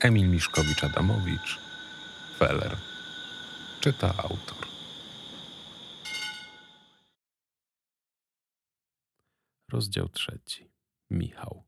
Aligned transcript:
Emil 0.00 0.30
Miszkowicz-Adamowicz, 0.30 1.58
Feller. 2.38 2.76
Czyta 3.80 4.14
autor. 4.16 4.66
Rozdział 9.72 10.08
trzeci. 10.08 10.70
Michał. 11.10 11.62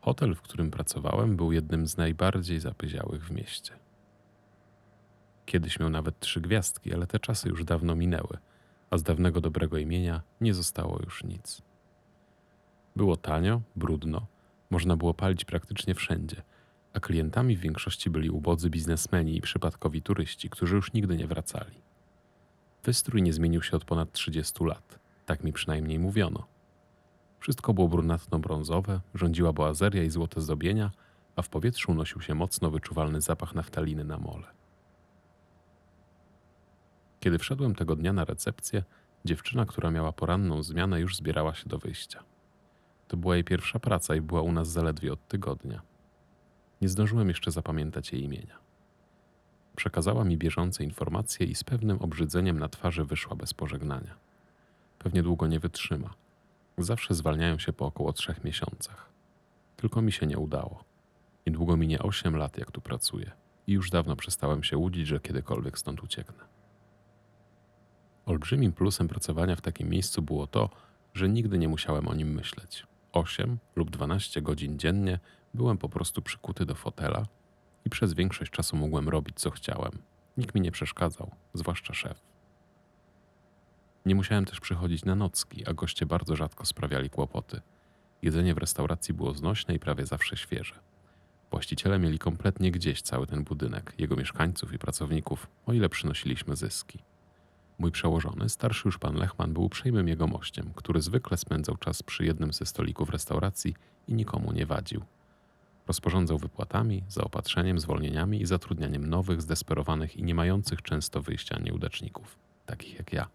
Hotel, 0.00 0.34
w 0.34 0.42
którym 0.42 0.70
pracowałem, 0.70 1.36
był 1.36 1.52
jednym 1.52 1.86
z 1.86 1.96
najbardziej 1.96 2.60
zapyziałych 2.60 3.24
w 3.26 3.30
mieście. 3.30 3.78
Kiedyś 5.46 5.80
miał 5.80 5.90
nawet 5.90 6.20
trzy 6.20 6.40
gwiazdki, 6.40 6.94
ale 6.94 7.06
te 7.06 7.18
czasy 7.18 7.48
już 7.48 7.64
dawno 7.64 7.94
minęły, 7.94 8.38
a 8.90 8.98
z 8.98 9.02
dawnego 9.02 9.40
dobrego 9.40 9.78
imienia 9.78 10.22
nie 10.40 10.54
zostało 10.54 10.98
już 11.02 11.24
nic. 11.24 11.73
Było 12.96 13.16
tanio, 13.16 13.60
brudno, 13.76 14.26
można 14.70 14.96
było 14.96 15.14
palić 15.14 15.44
praktycznie 15.44 15.94
wszędzie, 15.94 16.42
a 16.92 17.00
klientami 17.00 17.56
w 17.56 17.60
większości 17.60 18.10
byli 18.10 18.30
ubodzy 18.30 18.70
biznesmeni 18.70 19.36
i 19.36 19.40
przypadkowi 19.40 20.02
turyści, 20.02 20.50
którzy 20.50 20.76
już 20.76 20.92
nigdy 20.92 21.16
nie 21.16 21.26
wracali. 21.26 21.82
Wystrój 22.84 23.22
nie 23.22 23.32
zmienił 23.32 23.62
się 23.62 23.76
od 23.76 23.84
ponad 23.84 24.12
30 24.12 24.64
lat, 24.64 24.98
tak 25.26 25.44
mi 25.44 25.52
przynajmniej 25.52 25.98
mówiono. 25.98 26.46
Wszystko 27.40 27.74
było 27.74 27.88
brunatno-brązowe, 27.88 29.00
rządziła 29.14 29.52
boazeria 29.52 30.02
i 30.02 30.10
złote 30.10 30.40
zdobienia, 30.40 30.90
a 31.36 31.42
w 31.42 31.48
powietrzu 31.48 31.92
unosił 31.92 32.20
się 32.20 32.34
mocno 32.34 32.70
wyczuwalny 32.70 33.20
zapach 33.20 33.54
naftaliny 33.54 34.04
na 34.04 34.18
mole. 34.18 34.46
Kiedy 37.20 37.38
wszedłem 37.38 37.74
tego 37.74 37.96
dnia 37.96 38.12
na 38.12 38.24
recepcję, 38.24 38.82
dziewczyna, 39.24 39.66
która 39.66 39.90
miała 39.90 40.12
poranną 40.12 40.62
zmianę, 40.62 41.00
już 41.00 41.16
zbierała 41.16 41.54
się 41.54 41.68
do 41.68 41.78
wyjścia. 41.78 42.24
To 43.14 43.18
była 43.18 43.34
jej 43.34 43.44
pierwsza 43.44 43.78
praca 43.78 44.14
i 44.14 44.20
była 44.20 44.42
u 44.42 44.52
nas 44.52 44.68
zaledwie 44.68 45.12
od 45.12 45.28
tygodnia. 45.28 45.82
Nie 46.80 46.88
zdążyłem 46.88 47.28
jeszcze 47.28 47.50
zapamiętać 47.50 48.12
jej 48.12 48.22
imienia. 48.22 48.58
Przekazała 49.76 50.24
mi 50.24 50.36
bieżące 50.36 50.84
informacje 50.84 51.46
i 51.46 51.54
z 51.54 51.64
pewnym 51.64 51.98
obrzydzeniem 51.98 52.58
na 52.58 52.68
twarzy 52.68 53.04
wyszła 53.04 53.36
bez 53.36 53.54
pożegnania. 53.54 54.14
Pewnie 54.98 55.22
długo 55.22 55.46
nie 55.46 55.60
wytrzyma. 55.60 56.14
Zawsze 56.78 57.14
zwalniają 57.14 57.58
się 57.58 57.72
po 57.72 57.86
około 57.86 58.12
trzech 58.12 58.44
miesiącach. 58.44 59.08
Tylko 59.76 60.02
mi 60.02 60.12
się 60.12 60.26
nie 60.26 60.38
udało. 60.38 60.84
Niedługo 61.46 61.76
minie 61.76 61.98
osiem 61.98 62.36
lat, 62.36 62.58
jak 62.58 62.70
tu 62.70 62.80
pracuję, 62.80 63.30
i 63.66 63.72
już 63.72 63.90
dawno 63.90 64.16
przestałem 64.16 64.62
się 64.62 64.76
łudzić, 64.76 65.06
że 65.06 65.20
kiedykolwiek 65.20 65.78
stąd 65.78 66.02
ucieknę. 66.02 66.44
Olbrzymim 68.26 68.72
plusem 68.72 69.08
pracowania 69.08 69.56
w 69.56 69.60
takim 69.60 69.88
miejscu 69.88 70.22
było 70.22 70.46
to, 70.46 70.70
że 71.14 71.28
nigdy 71.28 71.58
nie 71.58 71.68
musiałem 71.68 72.08
o 72.08 72.14
nim 72.14 72.34
myśleć. 72.34 72.86
8 73.14 73.58
lub 73.76 73.90
12 73.90 74.42
godzin 74.42 74.78
dziennie 74.78 75.18
byłem 75.54 75.78
po 75.78 75.88
prostu 75.88 76.22
przykuty 76.22 76.66
do 76.66 76.74
fotela 76.74 77.26
i 77.84 77.90
przez 77.90 78.14
większość 78.14 78.50
czasu 78.50 78.76
mogłem 78.76 79.08
robić 79.08 79.40
co 79.40 79.50
chciałem. 79.50 79.92
Nikt 80.36 80.54
mi 80.54 80.60
nie 80.60 80.72
przeszkadzał, 80.72 81.30
zwłaszcza 81.54 81.94
szef. 81.94 82.20
Nie 84.06 84.14
musiałem 84.14 84.44
też 84.44 84.60
przychodzić 84.60 85.04
na 85.04 85.14
nocki, 85.14 85.66
a 85.66 85.74
goście 85.74 86.06
bardzo 86.06 86.36
rzadko 86.36 86.66
sprawiali 86.66 87.10
kłopoty. 87.10 87.60
Jedzenie 88.22 88.54
w 88.54 88.58
restauracji 88.58 89.14
było 89.14 89.34
znośne 89.34 89.74
i 89.74 89.78
prawie 89.78 90.06
zawsze 90.06 90.36
świeże. 90.36 90.74
Właściciele 91.50 91.98
mieli 91.98 92.18
kompletnie 92.18 92.70
gdzieś 92.70 93.02
cały 93.02 93.26
ten 93.26 93.44
budynek, 93.44 93.94
jego 93.98 94.16
mieszkańców 94.16 94.72
i 94.72 94.78
pracowników, 94.78 95.46
o 95.66 95.72
ile 95.72 95.88
przynosiliśmy 95.88 96.56
zyski. 96.56 96.98
Mój 97.78 97.90
przełożony, 97.90 98.48
starszy 98.48 98.82
już 98.88 98.98
pan 98.98 99.16
Lechman, 99.16 99.52
był 99.52 99.64
uprzejmym 99.64 100.08
jegomościem, 100.08 100.70
który 100.74 101.02
zwykle 101.02 101.36
spędzał 101.36 101.76
czas 101.76 102.02
przy 102.02 102.24
jednym 102.24 102.52
ze 102.52 102.66
stolików 102.66 103.10
restauracji 103.10 103.74
i 104.08 104.14
nikomu 104.14 104.52
nie 104.52 104.66
wadził. 104.66 105.02
Rozporządzał 105.86 106.38
wypłatami, 106.38 107.04
zaopatrzeniem, 107.08 107.78
zwolnieniami 107.78 108.42
i 108.42 108.46
zatrudnianiem 108.46 109.06
nowych, 109.06 109.42
zdesperowanych 109.42 110.16
i 110.16 110.22
nie 110.22 110.34
mających 110.34 110.82
często 110.82 111.22
wyjścia 111.22 111.58
nieudaczników, 111.58 112.38
takich 112.66 112.98
jak 112.98 113.12
ja. 113.12 113.28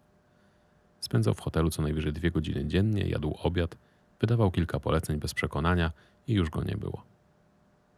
Spędzał 1.00 1.34
w 1.34 1.40
hotelu 1.40 1.70
co 1.70 1.82
najwyżej 1.82 2.12
dwie 2.12 2.30
godziny 2.30 2.66
dziennie, 2.66 3.02
jadł 3.02 3.34
obiad, 3.42 3.76
wydawał 4.20 4.50
kilka 4.50 4.80
poleceń 4.80 5.18
bez 5.18 5.34
przekonania 5.34 5.92
i 6.26 6.32
już 6.32 6.50
go 6.50 6.64
nie 6.64 6.76
było. 6.76 7.02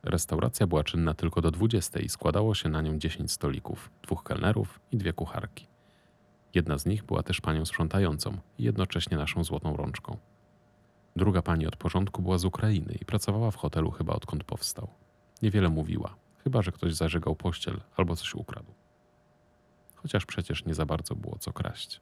Restauracja 0.02 0.66
była 0.66 0.84
czynna 0.84 1.14
tylko 1.14 1.40
do 1.40 1.50
20 1.50 2.00
i 2.00 2.08
składało 2.08 2.54
się 2.54 2.68
na 2.68 2.82
nią 2.82 2.98
10 2.98 3.32
stolików, 3.32 3.90
dwóch 4.02 4.22
kelnerów 4.22 4.80
i 4.92 4.96
dwie 4.96 5.12
kucharki. 5.12 5.71
Jedna 6.54 6.78
z 6.78 6.86
nich 6.86 7.04
była 7.04 7.22
też 7.22 7.40
panią 7.40 7.64
sprzątającą 7.64 8.38
i 8.58 8.62
jednocześnie 8.64 9.16
naszą 9.16 9.44
złotą 9.44 9.76
rączką. 9.76 10.16
Druga 11.16 11.42
pani 11.42 11.66
od 11.66 11.76
porządku 11.76 12.22
była 12.22 12.38
z 12.38 12.44
Ukrainy 12.44 12.98
i 13.00 13.04
pracowała 13.04 13.50
w 13.50 13.56
hotelu 13.56 13.90
chyba 13.90 14.12
odkąd 14.12 14.44
powstał. 14.44 14.88
Niewiele 15.42 15.68
mówiła, 15.68 16.14
chyba 16.44 16.62
że 16.62 16.72
ktoś 16.72 16.94
zażegał 16.94 17.36
pościel 17.36 17.80
albo 17.96 18.16
coś 18.16 18.34
ukradł. 18.34 18.74
Chociaż 19.94 20.26
przecież 20.26 20.64
nie 20.64 20.74
za 20.74 20.86
bardzo 20.86 21.14
było 21.14 21.38
co 21.38 21.52
kraść. 21.52 22.00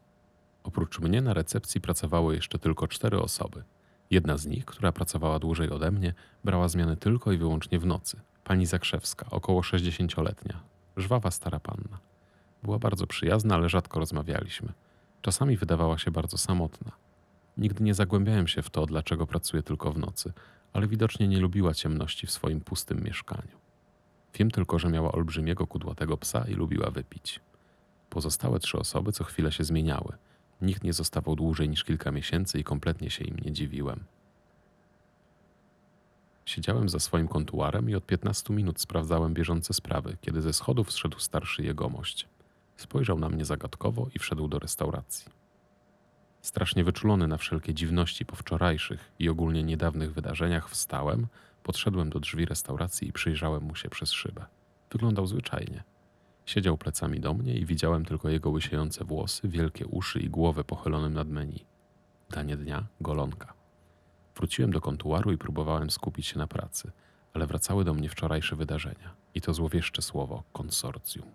Oprócz 0.63 1.01
mnie 1.01 1.23
na 1.23 1.35
recepcji 1.35 1.81
pracowały 1.81 2.35
jeszcze 2.35 2.59
tylko 2.59 2.89
cztery 2.89 3.21
osoby. 3.21 3.65
Jedna 4.11 4.37
z 4.37 4.47
nich, 4.47 4.65
która 4.65 4.93
pracowała 4.93 5.39
dłużej 5.39 5.71
ode 5.71 5.91
mnie, 5.91 6.15
brała 6.45 6.69
zmiany 6.69 6.97
tylko 6.97 7.33
i 7.33 7.39
wyłącznie 7.39 7.79
w 7.79 7.87
nocy. 7.87 8.21
Pani 8.45 8.67
Zakrzewska, 8.67 9.27
około 9.31 9.61
60-letnia, 9.61 10.61
żwawa 10.97 11.31
stara 11.31 11.61
panna. 11.61 12.10
Była 12.63 12.79
bardzo 12.79 13.07
przyjazna, 13.07 13.55
ale 13.55 13.69
rzadko 13.69 14.01
rozmawialiśmy. 14.01 14.73
Czasami 15.23 15.57
wydawała 15.57 15.99
się 15.99 16.11
bardzo 16.11 16.39
samotna. 16.39 16.93
Nigdy 17.57 17.85
nie 17.85 17.95
zagłębiałem 17.95 18.49
się 18.49 18.63
w 18.63 18.71
to, 18.71 18.87
dlaczego 18.87 19.27
pracuje 19.27 19.63
tylko 19.63 19.93
w 19.93 19.99
nocy, 19.99 20.33
ale 20.73 20.89
widocznie 20.89 21.29
nie 21.29 21.41
lubiła 21.41 21.75
ciemności 21.75 22.27
w 22.27 22.31
swoim 22.31 22.61
pustym 22.61 23.03
mieszkaniu. 23.03 23.61
Wiem 24.35 24.51
tylko, 24.51 24.79
że 24.79 24.89
miała 24.89 25.13
olbrzymiego 25.13 25.67
kudłatego 25.67 26.17
psa 26.17 26.45
i 26.49 26.55
lubiła 26.55 26.91
wypić. 26.91 27.41
Pozostałe 28.11 28.59
trzy 28.59 28.79
osoby 28.79 29.13
co 29.13 29.25
chwilę 29.25 29.53
się 29.53 29.65
zmieniały. 29.65 30.17
Nikt 30.63 30.85
nie 30.85 30.93
zostawał 30.93 31.37
dłużej 31.37 31.69
niż 31.69 31.85
kilka 31.85 32.13
miesięcy 32.13 32.59
i 32.59 32.65
kompletnie 32.65 33.11
się 33.11 33.25
im 33.25 33.37
nie 33.45 33.53
dziwiłem. 33.53 34.05
Siedziałem 36.45 36.89
za 36.89 36.99
swoim 36.99 37.29
kontuarem 37.29 37.91
i 37.91 37.95
od 37.95 38.07
15 38.07 38.55
minut 38.55 38.81
sprawdzałem 38.81 39.35
bieżące 39.35 39.75
sprawy, 39.75 40.17
kiedy 40.21 40.43
ze 40.43 40.53
schodów 40.53 40.93
zszedł 40.93 41.19
starszy 41.19 41.63
jegomość. 41.63 42.29
Spojrzał 42.81 43.19
na 43.19 43.29
mnie 43.29 43.45
zagadkowo 43.45 44.07
i 44.15 44.19
wszedł 44.19 44.49
do 44.49 44.59
restauracji. 44.59 45.27
Strasznie 46.41 46.85
wyczulony 46.85 47.29
na 47.29 47.37
wszelkie 47.37 47.75
dziwności 47.75 48.27
po 48.27 48.37
wczorajszych 48.37 49.13
i 49.19 49.29
ogólnie 49.29 49.63
niedawnych 49.63 50.13
wydarzeniach, 50.13 50.71
wstałem, 50.71 51.27
podszedłem 51.63 52.11
do 52.11 52.21
drzwi 52.21 52.45
restauracji 52.45 53.09
i 53.09 53.13
przyjrzałem 53.13 53.63
mu 53.63 53.75
się 53.75 53.89
przez 53.89 54.13
szybę. 54.13 54.47
Wyglądał 54.93 55.27
zwyczajnie. 55.27 55.83
Siedział 56.47 56.79
plecami 56.79 57.21
do 57.21 57.35
mnie 57.35 57.55
i 57.55 57.67
widziałem 57.67 58.05
tylko 58.05 58.29
jego 58.29 58.51
łysiejące 58.51 59.05
włosy, 59.05 59.49
wielkie 59.49 59.87
uszy 59.87 60.21
i 60.21 60.31
głowę 60.31 60.65
pochylonym 60.65 61.15
nad 61.15 61.29
menu. 61.29 61.65
Danie 62.31 62.57
dnia 62.57 62.87
golonka. 63.01 63.53
Wróciłem 64.37 64.71
do 64.71 64.81
kontuaru 64.81 65.33
i 65.33 65.39
próbowałem 65.39 65.91
skupić 65.91 66.27
się 66.27 66.39
na 66.39 66.47
pracy, 66.47 66.93
ale 67.35 67.47
wracały 67.47 67.85
do 67.85 67.95
mnie 67.95 68.09
wczorajsze 68.09 68.57
wydarzenia 68.57 69.15
i 69.35 69.41
to 69.41 69.55
złowieszcze 69.55 70.03
słowo 70.03 70.43
konsorcjum. 70.53 71.27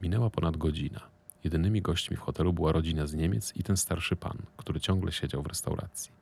Minęła 0.00 0.30
ponad 0.30 0.56
godzina. 0.56 1.00
Jedynymi 1.44 1.82
gośćmi 1.82 2.16
w 2.16 2.20
hotelu 2.20 2.52
była 2.52 2.72
rodzina 2.72 3.06
z 3.06 3.14
Niemiec 3.14 3.56
i 3.56 3.62
ten 3.62 3.76
starszy 3.76 4.16
pan, 4.16 4.38
który 4.56 4.80
ciągle 4.80 5.12
siedział 5.12 5.42
w 5.42 5.46
restauracji. 5.46 6.12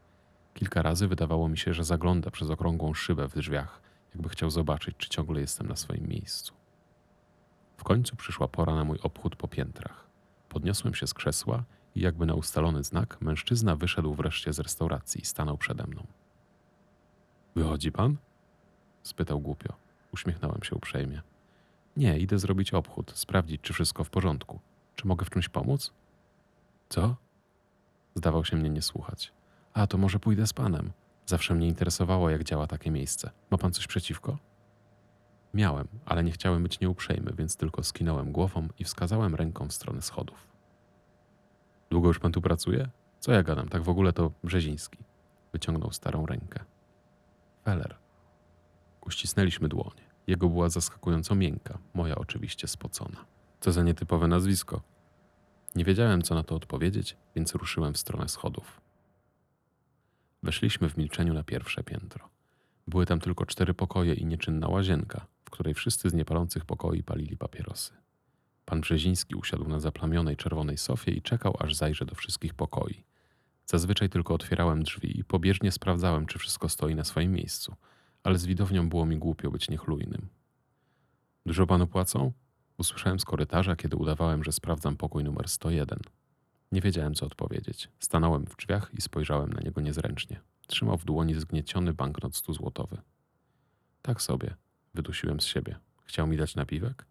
Kilka 0.54 0.82
razy 0.82 1.09
wydawało 1.09 1.48
mi 1.48 1.59
się, 1.59 1.75
że 1.75 1.84
zagląda 1.84 2.31
przez 2.31 2.50
okrągłą 2.50 2.94
szybę 2.94 3.28
w 3.28 3.34
drzwiach, 3.34 3.81
jakby 4.15 4.28
chciał 4.28 4.50
zobaczyć, 4.50 4.97
czy 4.97 5.09
ciągle 5.09 5.41
jestem 5.41 5.69
na 5.69 5.76
swoim 5.76 6.09
miejscu. 6.09 6.54
W 7.76 7.84
końcu 7.84 8.16
przyszła 8.16 8.48
pora 8.48 8.75
na 8.75 8.84
mój 8.84 8.98
obchód 9.03 9.36
po 9.36 9.48
piętrach. 9.48 10.06
Podniosłem 10.48 10.95
się 10.95 11.06
z 11.06 11.15
krzesła 11.15 11.65
i 11.95 12.01
jakby 12.01 12.27
na 12.27 12.34
ustalony 12.34 12.84
znak 12.84 13.21
mężczyzna 13.21 13.77
wyszedł 13.77 14.15
wreszcie 14.15 14.53
z 14.53 14.59
restauracji 14.59 15.21
i 15.21 15.24
stanął 15.24 15.59
przede 15.59 15.86
mną. 15.86 16.06
Wychodzi 17.54 17.92
pan? 17.92 18.16
spytał 19.03 19.41
głupio. 19.41 19.74
Uśmiechnąłem 20.12 20.62
się 20.62 20.77
uprzejmie. 20.77 21.22
Nie, 21.97 22.19
idę 22.19 22.39
zrobić 22.39 22.75
obchód, 22.75 23.13
sprawdzić, 23.15 23.60
czy 23.60 23.72
wszystko 23.72 24.04
w 24.04 24.10
porządku. 24.10 24.60
Czy 24.95 25.07
mogę 25.07 25.25
w 25.25 25.31
czymś 25.31 25.48
pomóc? 25.48 25.93
Co? 26.89 27.16
Zdawał 28.15 28.45
się 28.45 28.57
mnie 28.57 28.71
nie 28.71 28.83
słuchać. 28.83 29.33
A 29.72 29.87
to 29.87 29.98
może 29.98 30.19
pójdę 30.19 30.47
z 30.47 30.53
panem. 30.53 30.93
Zawsze 31.27 31.54
mnie 31.54 31.69
interesowało, 31.69 32.31
jak 32.31 32.45
działa 32.45 32.66
takie 32.66 32.91
miejsce. 32.91 33.31
Ma 33.51 33.59
pan 33.59 33.72
coś 33.72 33.87
przeciwko? 33.87 34.39
Miałem, 35.54 35.89
ale 36.04 36.25
nie 36.25 36.33
chciałem 36.33 36.63
być 36.63 36.81
nieuprzejmy, 36.81 37.33
więc 37.39 37.57
tylko 37.57 37.83
skinąłem 37.83 38.33
głową 38.33 38.69
i 38.78 38.84
wskazałem 38.84 39.34
ręką 39.34 39.69
w 39.69 39.72
stronę 39.72 40.03
schodów. 40.03 40.49
Długo 41.91 42.09
już 42.09 42.19
pan 42.19 42.33
tu 42.33 42.41
pracuje? 42.41 42.89
Co 43.21 43.33
ja 43.33 43.42
gadam? 43.42 43.69
Tak 43.69 43.83
w 43.83 43.89
ogóle 43.89 44.13
to 44.13 44.33
Brzeziński. 44.45 44.99
Wyciągnął 45.53 45.92
starą 45.92 46.27
rękę. 46.27 46.65
Feller. 47.65 47.97
Uścisnęliśmy 49.07 49.69
dłonie. 49.69 50.05
Jego 50.27 50.49
była 50.49 50.69
zaskakująco 50.69 51.34
miękka, 51.34 51.78
moja 51.95 52.15
oczywiście 52.15 52.69
spocona. 52.69 53.25
Co 53.61 53.73
za 53.73 53.83
nietypowe 53.83 54.28
nazwisko. 54.28 54.83
Nie 55.75 55.84
wiedziałem, 55.84 56.23
co 56.23 56.34
na 56.34 56.43
to 56.43 56.55
odpowiedzieć, 56.55 57.17
więc 57.37 57.55
ruszyłem 57.55 57.95
w 57.95 57.99
stronę 57.99 58.28
schodów. 58.28 58.81
Weszliśmy 60.43 60.89
w 60.89 60.97
milczeniu 60.97 61.34
na 61.34 61.45
pierwsze 61.45 61.83
piętro. 61.83 62.28
Były 62.87 63.07
tam 63.07 63.21
tylko 63.21 63.47
cztery 63.47 63.75
pokoje 63.75 64.15
i 64.15 64.27
nieczynna 64.27 64.69
łazienka, 64.69 65.27
w 65.45 65.51
której 65.51 65.75
wszyscy 65.75 66.11
z 66.11 66.15
niepalących 66.15 66.65
pokoi 66.65 67.03
palili 67.03 67.37
papierosy. 67.37 67.93
Pan 68.65 68.81
Brzeziński 68.81 69.34
usiadł 69.34 69.69
na 69.69 69.81
zaplamionej 69.81 70.37
czerwonej 70.37 70.77
sofie 70.77 71.13
i 71.13 71.23
czekał, 71.23 71.57
aż 71.59 71.75
zajrzę 71.75 72.05
do 72.05 72.15
wszystkich 72.15 72.55
pokoi. 72.55 73.05
Zazwyczaj 73.67 74.09
tylko 74.09 74.34
otwierałem 74.34 74.83
drzwi 74.83 75.21
i 75.21 75.25
pobieżnie 75.25 75.73
sprawdzałem, 75.73 76.27
czy 76.27 76.39
wszystko 76.39 76.69
stoi 76.69 76.95
na 76.95 77.05
swoim 77.05 77.33
miejscu, 77.33 77.77
ale 78.27 78.39
z 78.39 78.47
widownią 78.47 78.89
było 78.89 79.07
mi 79.07 79.19
głupio 79.19 79.51
być 79.51 79.71
niechlujnym. 79.71 80.28
Dużo 81.47 81.67
panu 81.67 81.87
płacą? 81.87 82.33
Usłyszałem 82.78 83.21
z 83.21 83.25
korytarza, 83.25 83.77
kiedy 83.77 83.97
udawałem, 83.97 84.45
że 84.45 84.53
sprawdzam 84.53 84.97
pokój 84.97 85.25
numer 85.25 85.49
101. 85.49 85.99
Nie 86.73 86.81
wiedziałem, 86.81 87.15
co 87.15 87.27
odpowiedzieć. 87.27 87.89
Stanąłem 87.99 88.47
w 88.47 88.57
drzwiach 88.57 88.91
i 88.95 89.01
spojrzałem 89.01 89.53
na 89.53 89.61
niego 89.61 89.81
niezręcznie. 89.81 90.41
Trzymał 90.67 90.99
w 90.99 91.05
dłoni 91.05 91.34
zgnieciony 91.34 91.93
banknot 91.93 92.37
stuzłotowy. 92.37 92.99
Tak 94.03 94.23
sobie, 94.23 94.55
wydusiłem 94.95 95.41
z 95.41 95.45
siebie. 95.45 95.77
Chciał 96.05 96.27
mi 96.27 96.37
dać 96.37 96.57
napiwek? 96.57 97.07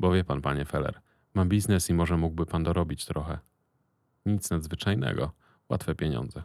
Bo 0.00 0.12
wie 0.12 0.24
pan, 0.24 0.42
panie 0.42 0.64
Feller, 0.64 1.00
mam 1.34 1.48
biznes 1.48 1.90
i 1.90 1.94
może 1.94 2.16
mógłby 2.16 2.46
pan 2.46 2.62
dorobić 2.62 3.04
trochę. 3.04 3.38
Nic 4.26 4.50
nadzwyczajnego, 4.50 5.32
łatwe 5.68 5.94
pieniądze. 5.94 6.42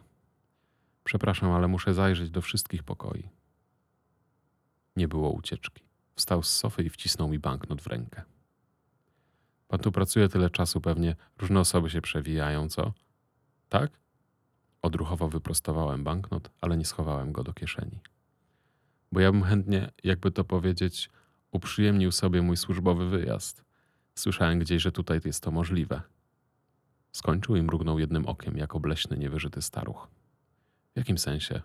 Przepraszam, 1.04 1.50
ale 1.50 1.68
muszę 1.68 1.94
zajrzeć 1.94 2.30
do 2.30 2.40
wszystkich 2.42 2.82
pokoi. 2.82 3.39
Nie 4.96 5.08
było 5.08 5.30
ucieczki. 5.30 5.82
Wstał 6.14 6.42
z 6.42 6.50
sofy 6.50 6.82
i 6.82 6.90
wcisnął 6.90 7.28
mi 7.28 7.38
banknot 7.38 7.82
w 7.82 7.86
rękę. 7.86 8.22
Pan 9.68 9.80
tu 9.80 9.92
pracuje 9.92 10.28
tyle 10.28 10.50
czasu, 10.50 10.80
pewnie 10.80 11.16
różne 11.38 11.60
osoby 11.60 11.90
się 11.90 12.00
przewijają, 12.00 12.68
co? 12.68 12.92
Tak? 13.68 13.90
Odruchowo 14.82 15.28
wyprostowałem 15.28 16.04
banknot, 16.04 16.50
ale 16.60 16.76
nie 16.76 16.84
schowałem 16.84 17.32
go 17.32 17.44
do 17.44 17.52
kieszeni. 17.52 18.00
Bo 19.12 19.20
ja 19.20 19.32
bym 19.32 19.42
chętnie, 19.42 19.90
jakby 20.04 20.30
to 20.30 20.44
powiedzieć, 20.44 21.10
uprzyjemnił 21.50 22.12
sobie 22.12 22.42
mój 22.42 22.56
służbowy 22.56 23.08
wyjazd. 23.08 23.64
Słyszałem 24.14 24.58
gdzieś, 24.58 24.82
że 24.82 24.92
tutaj 24.92 25.20
jest 25.24 25.42
to 25.42 25.50
możliwe. 25.50 26.02
Skończył 27.12 27.56
i 27.56 27.62
mrugnął 27.62 27.98
jednym 27.98 28.26
okiem, 28.26 28.56
jak 28.56 28.74
obleśny, 28.74 29.16
niewyżyty 29.16 29.62
staruch. 29.62 30.08
W 30.94 30.96
jakim 30.96 31.18
sensie? 31.18 31.62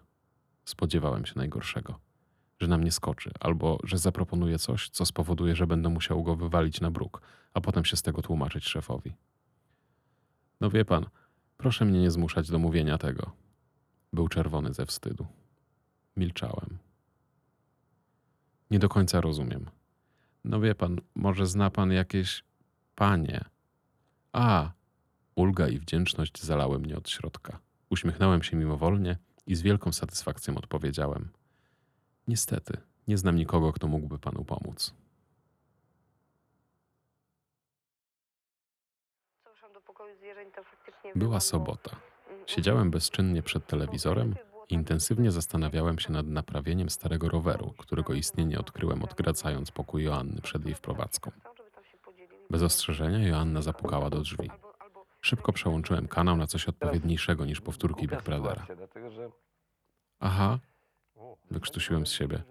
Spodziewałem 0.66 1.25
się 1.25 1.33
najgorszego. 1.36 2.00
Że 2.60 2.68
na 2.68 2.78
mnie 2.78 2.92
skoczy, 2.92 3.31
albo 3.40 3.80
że 3.84 3.98
zaproponuje 3.98 4.60
coś, 4.60 4.90
co 4.90 5.06
spowoduje, 5.06 5.56
że 5.56 5.68
będę 5.68 5.90
musiał 5.90 6.24
go 6.24 6.36
wywalić 6.36 6.81
na 6.81 6.92
bruk, 6.92 7.22
a 7.54 7.62
potem 7.62 7.86
się 7.86 7.98
z 7.98 8.02
tego 8.02 8.22
tłumaczyć 8.22 8.66
szefowi. 8.66 9.13
No 10.62 10.69
wie 10.69 10.86
pan, 10.86 11.06
proszę 11.57 11.86
mnie 11.86 12.02
nie 12.02 12.12
zmuszać 12.12 12.50
do 12.50 12.60
mówienia 12.60 12.98
tego. 12.98 13.31
Był 14.13 14.28
czerwony 14.28 14.74
ze 14.74 14.86
wstydu. 14.86 15.28
Milczałem. 16.18 16.78
Nie 18.72 18.80
do 18.80 18.90
końca 18.90 19.22
rozumiem. 19.22 19.69
No 20.44 20.60
wie 20.60 20.75
pan, 20.75 20.98
może 21.16 21.48
zna 21.48 21.69
pan 21.69 21.92
jakieś 21.92 22.44
panie. 22.96 23.46
A, 24.34 24.72
ulga 25.36 25.68
i 25.68 25.80
wdzięczność 25.80 26.44
zalały 26.44 26.80
mnie 26.80 26.98
od 26.98 27.10
środka. 27.10 27.60
Uśmiechnąłem 27.90 28.44
się 28.44 28.58
mimowolnie 28.58 29.18
i 29.48 29.56
z 29.56 29.62
wielką 29.62 29.92
satysfakcją 29.92 30.58
odpowiedziałem: 30.58 31.30
Niestety, 32.27 32.77
nie 33.07 33.18
znam 33.18 33.36
nikogo, 33.36 33.74
kto 33.74 33.88
mógłby 33.88 34.19
panu 34.19 34.45
pomóc. 34.45 34.94
Była 41.16 41.39
sobota. 41.39 41.95
Mm, 42.30 42.48
Siedziałem 42.48 42.92
bezczynnie 42.92 43.42
przed 43.44 43.68
telewizorem 43.68 44.36
i 44.69 44.74
intensywnie 44.74 45.31
zastanawiałem 45.31 46.00
się 46.00 46.12
nad 46.12 46.27
naprawieniem 46.27 46.89
starego 46.89 47.30
roweru, 47.30 47.74
którego 47.77 48.13
istnienie 48.13 48.60
odkryłem 48.60 49.04
odgradzając 49.04 49.72
pokój 49.72 50.04
Joanny 50.04 50.42
przed 50.42 50.66
jej 50.66 50.75
wprowadzką. 50.75 51.31
Bez 52.50 52.62
ostrzeżenia 52.62 53.27
Joanna 53.27 53.62
zapukała 53.62 54.10
do 54.10 54.19
drzwi. 54.19 54.50
Szybko 55.22 55.54
przełączyłem 55.54 56.07
kanał 56.07 56.38
na 56.38 56.48
coś 56.48 56.66
odpowiedniejszego 56.69 57.45
niż 57.45 57.62
powtórki 57.62 58.07
Big 58.07 58.24
Brothera. 58.24 58.68
Aha, 60.19 60.60
wykrztusiłem 61.52 62.08
z 62.08 62.12
siebie. 62.12 62.44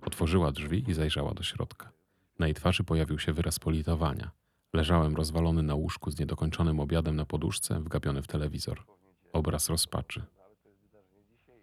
Otworzyła 0.00 0.52
drzwi 0.52 0.90
i 0.90 0.94
zajrzała 0.94 1.34
do 1.34 1.42
środka. 1.42 1.92
Na 2.38 2.46
jej 2.46 2.54
twarzy 2.54 2.84
pojawił 2.84 3.18
się 3.18 3.32
wyraz 3.32 3.58
politowania. 3.58 4.30
Leżałem 4.72 5.16
rozwalony 5.16 5.62
na 5.62 5.74
łóżku 5.74 6.10
z 6.10 6.18
niedokończonym 6.18 6.80
obiadem 6.80 7.16
na 7.16 7.24
poduszce, 7.24 7.80
wgapiony 7.80 8.22
w 8.22 8.26
telewizor. 8.26 8.84
Obraz 9.32 9.68
rozpaczy. 9.68 10.24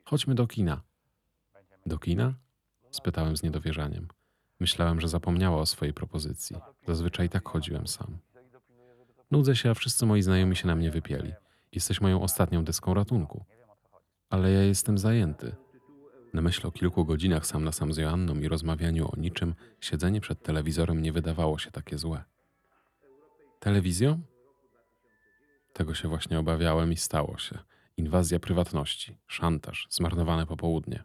Chodźmy 0.06 0.36
do 0.36 0.48
kina. 0.48 0.82
Do 1.86 1.98
kina? 1.98 2.34
Spytałem 2.92 3.38
z 3.38 3.44
niedowierzaniem. 3.44 4.08
Myślałem, 4.60 5.02
że 5.02 5.08
zapomniała 5.08 5.62
o 5.62 5.66
swojej 5.66 5.94
propozycji. 5.94 6.56
Zazwyczaj 6.88 7.30
tak 7.30 7.50
chodziłem 7.50 7.88
sam. 7.88 8.18
Nudzę 9.32 9.56
się, 9.56 9.70
a 9.70 9.74
wszyscy 9.74 10.06
moi 10.06 10.22
znajomi 10.22 10.56
się 10.56 10.68
na 10.68 10.76
mnie 10.76 10.92
wypieli. 10.92 11.34
Jesteś 11.72 12.02
moją 12.02 12.22
ostatnią 12.22 12.64
deską 12.64 12.94
ratunku. 12.94 13.46
Ale 14.30 14.52
ja 14.52 14.64
jestem 14.64 14.98
zajęty. 14.98 15.56
Na 16.36 16.42
myśl 16.42 16.68
o 16.68 16.72
kilku 16.72 17.06
godzinach 17.06 17.46
sam 17.46 17.64
na 17.64 17.72
sam 17.72 17.94
z 17.94 17.98
Joanną 17.98 18.36
i 18.36 18.48
rozmawianiu 18.48 19.08
o 19.08 19.16
niczym, 19.18 19.56
siedzenie 19.82 20.22
przed 20.22 20.44
telewizorem 20.44 21.02
nie 21.02 21.12
wydawało 21.12 21.60
się 21.60 21.72
takie 21.72 21.98
złe. 21.98 22.24
Telewizją? 23.60 24.22
Tego 25.74 25.94
się 25.94 26.08
właśnie 26.08 26.40
obawiałem 26.40 26.94
i 26.94 26.98
stało 26.98 27.38
się. 27.38 27.60
Inwazja 27.98 28.40
prywatności, 28.40 29.18
szantaż, 29.28 29.88
zmarnowane 29.90 30.46
popołudnie. 30.46 31.04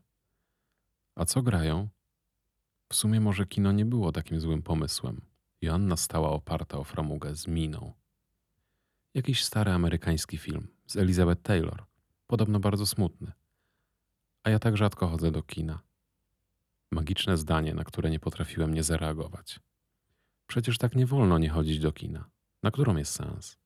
A 1.15 1.25
co 1.25 1.43
grają? 1.43 1.89
W 2.89 2.95
sumie 2.95 3.21
może 3.21 3.47
kino 3.47 3.73
nie 3.73 3.85
było 3.85 4.13
takim 4.13 4.41
złym 4.41 4.63
pomysłem. 4.63 5.21
Joanna 5.63 5.97
stała 5.97 6.31
oparta 6.31 6.79
o 6.79 6.85
framugę 6.85 7.37
z 7.37 7.47
miną. 7.47 7.93
Jakiś 9.15 9.45
stary 9.45 9.71
amerykański 9.71 10.39
film 10.39 10.69
z 10.87 10.97
Elizabeth 10.97 11.43
Taylor. 11.43 11.85
Podobno 12.27 12.61
bardzo 12.61 12.87
smutny. 12.87 13.33
A 14.43 14.51
ja 14.51 14.59
tak 14.59 14.77
rzadko 14.77 15.09
chodzę 15.09 15.31
do 15.31 15.43
kina. 15.43 15.81
Magiczne 16.91 17.37
zdanie, 17.37 17.75
na 17.75 17.85
które 17.85 18.11
nie 18.11 18.21
potrafiłem 18.21 18.75
nie 18.75 18.83
zareagować. 18.83 19.61
Przecież 20.47 20.79
tak 20.79 20.97
nie 20.97 21.07
wolno 21.07 21.39
nie 21.39 21.49
chodzić 21.49 21.79
do 21.79 21.93
kina. 21.93 22.25
Na 22.63 22.71
którą 22.71 22.97
jest 22.97 23.13
sens? 23.13 23.59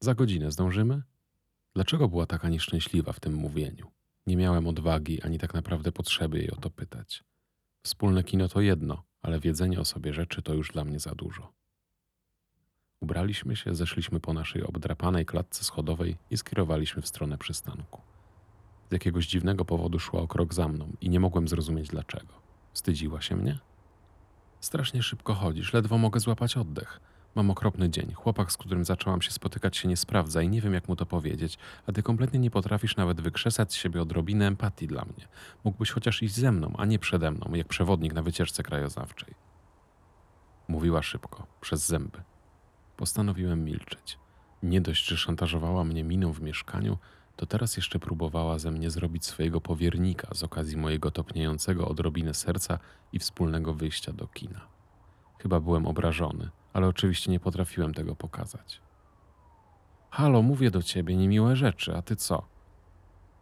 Za 0.00 0.14
godzinę 0.14 0.52
zdążymy? 0.52 1.02
Dlaczego 1.74 2.08
była 2.08 2.26
taka 2.26 2.48
nieszczęśliwa 2.48 3.12
w 3.12 3.20
tym 3.20 3.34
mówieniu? 3.34 3.90
Nie 4.26 4.36
miałem 4.36 4.66
odwagi 4.66 5.22
ani 5.22 5.38
tak 5.38 5.54
naprawdę 5.54 5.92
potrzeby 5.92 6.38
jej 6.38 6.50
o 6.50 6.56
to 6.56 6.70
pytać. 6.70 7.24
Wspólne 7.82 8.24
kino 8.24 8.48
to 8.48 8.60
jedno, 8.60 9.02
ale 9.22 9.40
wiedzenie 9.40 9.80
o 9.80 9.84
sobie 9.84 10.12
rzeczy 10.12 10.42
to 10.42 10.54
już 10.54 10.72
dla 10.72 10.84
mnie 10.84 11.00
za 11.00 11.14
dużo. 11.14 11.52
Ubraliśmy 13.00 13.56
się, 13.56 13.74
zeszliśmy 13.74 14.20
po 14.20 14.32
naszej 14.32 14.62
obdrapanej 14.62 15.26
klatce 15.26 15.64
schodowej 15.64 16.16
i 16.30 16.36
skierowaliśmy 16.36 17.02
w 17.02 17.08
stronę 17.08 17.38
przystanku. 17.38 18.15
Z 18.90 18.92
jakiegoś 18.92 19.26
dziwnego 19.26 19.64
powodu 19.64 19.98
szła 19.98 20.20
o 20.20 20.28
krok 20.28 20.54
za 20.54 20.68
mną 20.68 20.92
i 21.00 21.10
nie 21.10 21.20
mogłem 21.20 21.48
zrozumieć 21.48 21.88
dlaczego. 21.88 22.34
Wstydziła 22.72 23.20
się 23.20 23.36
mnie? 23.36 23.58
Strasznie 24.60 25.02
szybko 25.02 25.34
chodzisz, 25.34 25.72
ledwo 25.72 25.98
mogę 25.98 26.20
złapać 26.20 26.56
oddech. 26.56 27.00
Mam 27.34 27.50
okropny 27.50 27.90
dzień. 27.90 28.12
Chłopak, 28.12 28.52
z 28.52 28.56
którym 28.56 28.84
zaczęłam 28.84 29.22
się 29.22 29.30
spotykać, 29.30 29.76
się 29.76 29.88
nie 29.88 29.96
sprawdza 29.96 30.42
i 30.42 30.48
nie 30.48 30.60
wiem, 30.60 30.74
jak 30.74 30.88
mu 30.88 30.96
to 30.96 31.06
powiedzieć, 31.06 31.58
a 31.86 31.92
ty 31.92 32.02
kompletnie 32.02 32.38
nie 32.38 32.50
potrafisz 32.50 32.96
nawet 32.96 33.20
wykrzesać 33.20 33.72
z 33.72 33.76
siebie 33.76 34.02
odrobinę 34.02 34.46
empatii 34.46 34.86
dla 34.86 35.04
mnie. 35.04 35.28
Mógłbyś 35.64 35.90
chociaż 35.90 36.22
iść 36.22 36.34
ze 36.34 36.52
mną, 36.52 36.74
a 36.78 36.84
nie 36.84 36.98
przede 36.98 37.30
mną, 37.30 37.54
jak 37.54 37.68
przewodnik 37.68 38.14
na 38.14 38.22
wycieczce 38.22 38.62
krajoznawczej. 38.62 39.34
Mówiła 40.68 41.02
szybko, 41.02 41.46
przez 41.60 41.86
zęby. 41.86 42.22
Postanowiłem 42.96 43.64
milczeć. 43.64 44.18
Nie 44.62 44.80
dość, 44.80 45.06
że 45.06 45.16
szantażowała 45.16 45.84
mnie 45.84 46.04
miną 46.04 46.32
w 46.32 46.42
mieszkaniu, 46.42 46.98
to 47.36 47.46
teraz 47.46 47.76
jeszcze 47.76 47.98
próbowała 47.98 48.58
ze 48.58 48.70
mnie 48.70 48.90
zrobić 48.90 49.26
swojego 49.26 49.60
powiernika 49.60 50.28
z 50.34 50.42
okazji 50.42 50.76
mojego 50.76 51.10
topniejącego 51.10 51.88
odrobinę 51.88 52.34
serca 52.34 52.78
i 53.12 53.18
wspólnego 53.18 53.74
wyjścia 53.74 54.12
do 54.12 54.26
kina. 54.26 54.60
Chyba 55.38 55.60
byłem 55.60 55.86
obrażony, 55.86 56.50
ale 56.72 56.88
oczywiście 56.88 57.30
nie 57.30 57.40
potrafiłem 57.40 57.94
tego 57.94 58.16
pokazać. 58.16 58.80
Halo, 60.10 60.42
mówię 60.42 60.70
do 60.70 60.82
ciebie 60.82 61.16
niemiłe 61.16 61.56
rzeczy, 61.56 61.96
a 61.96 62.02
ty 62.02 62.16
co? 62.16 62.42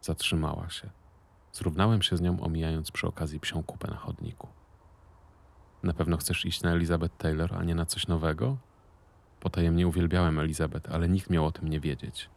Zatrzymała 0.01 0.69
się. 0.69 0.89
Zrównałem 1.53 2.01
się 2.01 2.17
z 2.17 2.21
nią, 2.21 2.39
omijając 2.39 2.91
przy 2.91 3.07
okazji 3.07 3.39
psią 3.39 3.63
kupę 3.63 3.87
na 3.87 3.97
chodniku. 3.97 4.47
Na 5.83 5.93
pewno 5.93 6.17
chcesz 6.17 6.45
iść 6.45 6.61
na 6.61 6.71
Elizabeth 6.71 7.17
Taylor, 7.17 7.55
a 7.55 7.63
nie 7.63 7.75
na 7.75 7.85
coś 7.85 8.07
nowego? 8.07 8.57
Potajemnie 9.39 9.87
uwielbiałem 9.87 10.39
Elizabeth, 10.39 10.91
ale 10.91 11.09
nikt 11.09 11.29
miał 11.29 11.45
o 11.45 11.51
tym 11.51 11.67
nie 11.67 11.79
wiedzieć. 11.79 12.29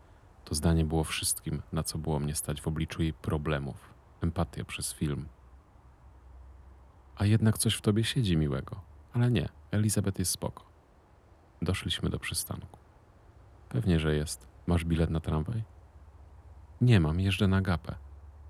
To 0.49 0.55
zdanie 0.55 0.85
było 0.85 1.05
wszystkim, 1.05 1.63
na 1.73 1.83
co 1.83 1.99
było 1.99 2.19
mnie 2.19 2.35
stać 2.35 2.61
w 2.61 2.69
obliczu 2.69 3.03
jej 3.03 3.13
problemów. 3.13 3.95
Empatia 4.21 4.65
przez 4.65 4.93
film. 4.93 5.29
A 7.17 7.25
jednak 7.25 7.59
coś 7.59 7.75
w 7.75 7.81
tobie 7.81 8.05
siedzi 8.05 8.37
miłego. 8.37 8.81
Ale 9.13 9.31
nie, 9.31 9.49
Elizabeth 9.71 10.19
jest 10.19 10.31
spoko. 10.31 10.65
Doszliśmy 11.63 12.11
do 12.11 12.19
przystanku. 12.19 12.79
Pewnie, 13.69 14.01
że 14.01 14.15
jest. 14.15 14.49
Masz 14.67 14.85
bilet 14.85 15.11
na 15.11 15.21
tramwaj? 15.21 15.63
Nie 16.81 17.01
mam, 17.01 17.21
jeżdżę 17.21 17.49
na 17.49 17.63
gapę, 17.63 17.95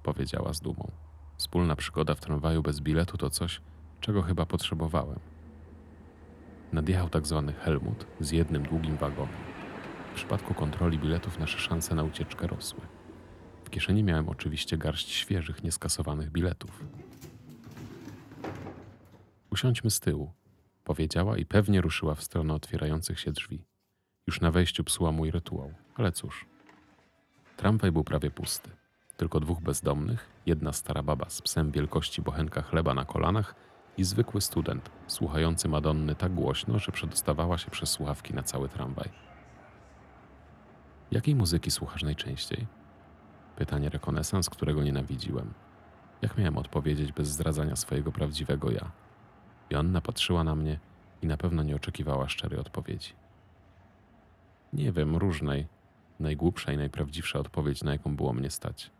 powiedziała 0.02 0.52
z 0.52 0.60
dumą. 0.60 0.90
Wspólna 1.36 1.76
przygoda 1.76 2.14
w 2.14 2.20
tramwaju 2.20 2.62
bez 2.62 2.80
biletu 2.80 3.16
to 3.16 3.30
coś, 3.30 3.60
czego 4.00 4.22
chyba 4.22 4.46
potrzebowałem. 4.46 5.18
Nadjechał 6.72 7.08
tak 7.08 7.26
zwany 7.26 7.52
Helmut 7.52 8.06
z 8.20 8.30
jednym 8.30 8.62
długim 8.62 8.96
wagonem. 8.96 9.57
Przypadku 10.18 10.54
kontroli 10.54 10.98
biletów 10.98 11.38
nasze 11.38 11.58
szanse 11.58 11.94
na 11.94 12.02
ucieczkę 12.02 12.46
rosły. 12.46 12.80
W 13.64 13.70
kieszeni 13.70 14.04
miałem 14.04 14.28
oczywiście 14.28 14.78
garść 14.78 15.10
świeżych, 15.10 15.62
nieskasowanych 15.62 16.30
biletów. 16.30 16.84
Usiądźmy 19.50 19.90
z 19.90 20.00
tyłu, 20.00 20.32
powiedziała 20.84 21.36
i 21.36 21.46
pewnie 21.46 21.80
ruszyła 21.80 22.14
w 22.14 22.22
stronę 22.22 22.54
otwierających 22.54 23.20
się 23.20 23.32
drzwi. 23.32 23.64
Już 24.26 24.40
na 24.40 24.50
wejściu 24.50 24.84
psuła 24.84 25.12
mój 25.12 25.30
rytuał, 25.30 25.74
ale 25.94 26.12
cóż. 26.12 26.46
Tramwaj 27.56 27.92
był 27.92 28.04
prawie 28.04 28.30
pusty. 28.30 28.70
Tylko 29.16 29.40
dwóch 29.40 29.60
bezdomnych, 29.60 30.30
jedna 30.46 30.72
stara 30.72 31.02
baba 31.02 31.28
z 31.28 31.42
psem 31.42 31.70
wielkości 31.70 32.22
bochenka 32.22 32.62
chleba 32.62 32.94
na 32.94 33.04
kolanach 33.04 33.54
i 33.96 34.04
zwykły 34.04 34.40
student, 34.40 34.90
słuchający 35.06 35.68
Madonny 35.68 36.14
tak 36.14 36.34
głośno, 36.34 36.78
że 36.78 36.92
przedostawała 36.92 37.58
się 37.58 37.70
przez 37.70 37.90
słuchawki 37.90 38.34
na 38.34 38.42
cały 38.42 38.68
tramwaj. 38.68 39.27
Jakiej 41.10 41.34
muzyki 41.34 41.70
słuchasz 41.70 42.02
najczęściej? 42.02 42.66
Pytanie 43.56 43.88
rekonesans, 43.88 44.50
którego 44.50 44.82
nienawidziłem. 44.82 45.54
Jak 46.22 46.38
miałem 46.38 46.58
odpowiedzieć 46.58 47.12
bez 47.12 47.28
zdradzania 47.28 47.76
swojego 47.76 48.12
prawdziwego 48.12 48.70
ja? 48.70 48.90
Joanna 49.70 50.00
patrzyła 50.00 50.44
na 50.44 50.54
mnie 50.54 50.78
i 51.22 51.26
na 51.26 51.36
pewno 51.36 51.62
nie 51.62 51.76
oczekiwała 51.76 52.28
szczerej 52.28 52.58
odpowiedzi. 52.58 53.12
Nie 54.72 54.92
wiem, 54.92 55.16
różnej. 55.16 55.66
Najgłupsza 56.20 56.72
i 56.72 56.76
najprawdziwsza 56.76 57.38
odpowiedź, 57.38 57.84
na 57.84 57.92
jaką 57.92 58.16
było 58.16 58.32
mnie 58.32 58.50
stać. 58.50 58.90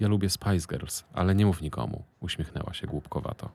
Ja 0.00 0.08
lubię 0.08 0.30
Spice 0.30 0.66
Girls, 0.68 1.04
ale 1.12 1.34
nie 1.34 1.46
mów 1.46 1.62
nikomu, 1.62 2.04
uśmiechnęła 2.20 2.74
się 2.74 2.86
głupkowato. 2.86 3.50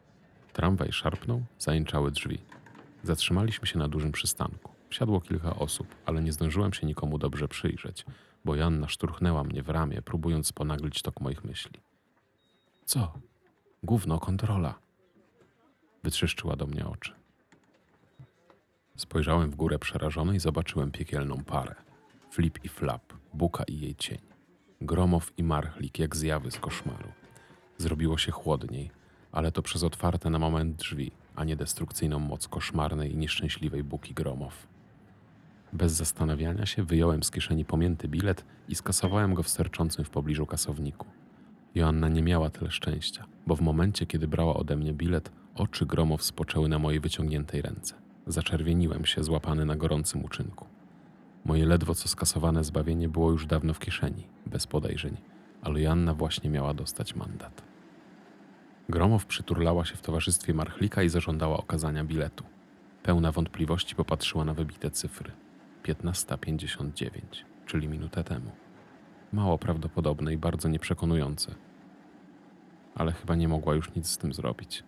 Tramwaj 0.53 0.91
szarpnął, 0.91 1.43
zajęczały 1.59 2.11
drzwi. 2.11 2.39
Zatrzymaliśmy 3.03 3.67
się 3.67 3.79
na 3.79 3.87
dużym 3.87 4.11
przystanku. 4.11 4.72
Wsiadło 4.93 5.21
kilka 5.21 5.55
osób, 5.55 5.95
ale 6.05 6.21
nie 6.21 6.31
zdążyłem 6.33 6.73
się 6.73 6.87
nikomu 6.87 7.17
dobrze 7.17 7.47
przyjrzeć, 7.47 8.05
bo 8.45 8.55
Janna 8.55 8.87
szturchnęła 8.87 9.43
mnie 9.43 9.63
w 9.63 9.69
ramię, 9.69 10.01
próbując 10.01 10.51
ponaglić 10.51 11.01
tok 11.01 11.21
moich 11.21 11.43
myśli. 11.43 11.79
Co? 12.85 13.13
Gówno 13.83 14.19
kontrola. 14.19 14.79
Wytrzeszczyła 16.03 16.55
do 16.55 16.67
mnie 16.67 16.85
oczy. 16.85 17.13
Spojrzałem 18.95 19.51
w 19.51 19.55
górę 19.55 19.79
przerażony 19.79 20.35
i 20.35 20.39
zobaczyłem 20.39 20.91
piekielną 20.91 21.43
parę. 21.43 21.75
Flip 22.31 22.65
i 22.65 22.69
Flap, 22.69 23.13
Buka 23.33 23.63
i 23.63 23.79
jej 23.79 23.95
cień. 23.95 24.19
Gromow 24.81 25.31
i 25.37 25.43
Marchlik 25.43 25.99
jak 25.99 26.15
zjawy 26.15 26.51
z 26.51 26.59
koszmaru. 26.59 27.11
Zrobiło 27.77 28.17
się 28.17 28.31
chłodniej, 28.31 28.91
ale 29.31 29.51
to 29.51 29.61
przez 29.61 29.83
otwarte 29.83 30.29
na 30.29 30.39
moment 30.39 30.75
drzwi, 30.75 31.11
a 31.35 31.43
nie 31.43 31.55
destrukcyjną 31.55 32.19
moc 32.19 32.47
koszmarnej 32.47 33.13
i 33.13 33.17
nieszczęśliwej 33.17 33.83
Buki 33.83 34.13
Gromow. 34.13 34.72
Bez 35.73 35.91
zastanawiania 35.91 36.65
się 36.65 36.83
wyjąłem 36.83 37.23
z 37.23 37.31
kieszeni 37.31 37.65
pomięty 37.65 38.07
bilet 38.07 38.45
i 38.69 38.75
skasowałem 38.75 39.33
go 39.33 39.43
w 39.43 39.49
sterczącym 39.49 40.05
w 40.05 40.09
pobliżu 40.09 40.45
kasowniku. 40.45 41.07
Joanna 41.75 42.09
nie 42.09 42.23
miała 42.23 42.49
tyle 42.49 42.71
szczęścia, 42.71 43.25
bo 43.47 43.55
w 43.55 43.61
momencie, 43.61 44.05
kiedy 44.05 44.27
brała 44.27 44.55
ode 44.55 44.75
mnie 44.75 44.93
bilet, 44.93 45.31
oczy 45.55 45.85
Gromow 45.85 46.23
spoczęły 46.23 46.69
na 46.69 46.79
mojej 46.79 46.99
wyciągniętej 46.99 47.61
ręce. 47.61 47.95
Zaczerwieniłem 48.27 49.05
się, 49.05 49.23
złapany 49.23 49.65
na 49.65 49.75
gorącym 49.75 50.25
uczynku. 50.25 50.65
Moje 51.45 51.65
ledwo 51.65 51.95
co 51.95 52.09
skasowane 52.09 52.63
zbawienie 52.63 53.09
było 53.09 53.31
już 53.31 53.45
dawno 53.45 53.73
w 53.73 53.79
kieszeni, 53.79 54.27
bez 54.45 54.67
podejrzeń, 54.67 55.17
ale 55.61 55.81
Joanna 55.81 56.13
właśnie 56.13 56.49
miała 56.49 56.73
dostać 56.73 57.15
mandat. 57.15 57.63
Gromow 58.89 59.25
przyturlała 59.25 59.85
się 59.85 59.95
w 59.95 60.01
towarzystwie 60.01 60.53
Marchlika 60.53 61.03
i 61.03 61.09
zażądała 61.09 61.57
okazania 61.57 62.03
biletu. 62.03 62.43
Pełna 63.03 63.31
wątpliwości 63.31 63.95
popatrzyła 63.95 64.45
na 64.45 64.53
wybite 64.53 64.91
cyfry. 64.91 65.31
15.59, 65.83 67.09
czyli 67.65 67.87
minutę 67.87 68.23
temu. 68.23 68.51
Mało 69.33 69.57
prawdopodobne 69.57 70.33
i 70.33 70.37
bardzo 70.37 70.69
nieprzekonujące. 70.69 71.55
Ale 72.95 73.11
chyba 73.11 73.35
nie 73.35 73.47
mogła 73.47 73.75
już 73.75 73.95
nic 73.95 74.07
z 74.07 74.17
tym 74.17 74.33
zrobić. 74.33 74.83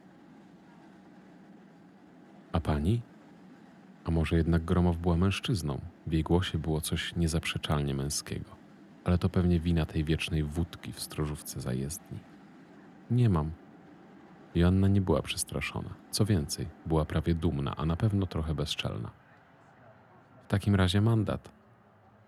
A 2.51 2.59
pani? 2.59 3.01
A 4.05 4.11
może 4.11 4.37
jednak 4.37 4.65
Gromow 4.65 4.97
była 4.97 5.17
mężczyzną? 5.17 5.79
W 6.07 6.11
jej 6.11 6.23
głosie 6.23 6.57
było 6.57 6.81
coś 6.81 7.15
niezaprzeczalnie 7.15 7.93
męskiego. 7.93 8.55
Ale 9.03 9.17
to 9.17 9.29
pewnie 9.29 9.59
wina 9.59 9.85
tej 9.85 10.03
wiecznej 10.03 10.43
wódki 10.43 10.91
w 10.91 10.99
strożówce 10.99 11.61
zajezdni. 11.61 12.19
Nie 13.11 13.29
mam. 13.29 13.51
Joanna 14.55 14.87
nie 14.87 15.01
była 15.01 15.21
przestraszona. 15.21 15.89
Co 16.11 16.25
więcej, 16.25 16.67
była 16.85 17.05
prawie 17.05 17.35
dumna, 17.35 17.75
a 17.75 17.85
na 17.85 17.95
pewno 17.95 18.25
trochę 18.25 18.55
bezczelna. 18.55 19.24
W 20.45 20.47
takim 20.47 20.75
razie 20.75 21.01
mandat. 21.01 21.51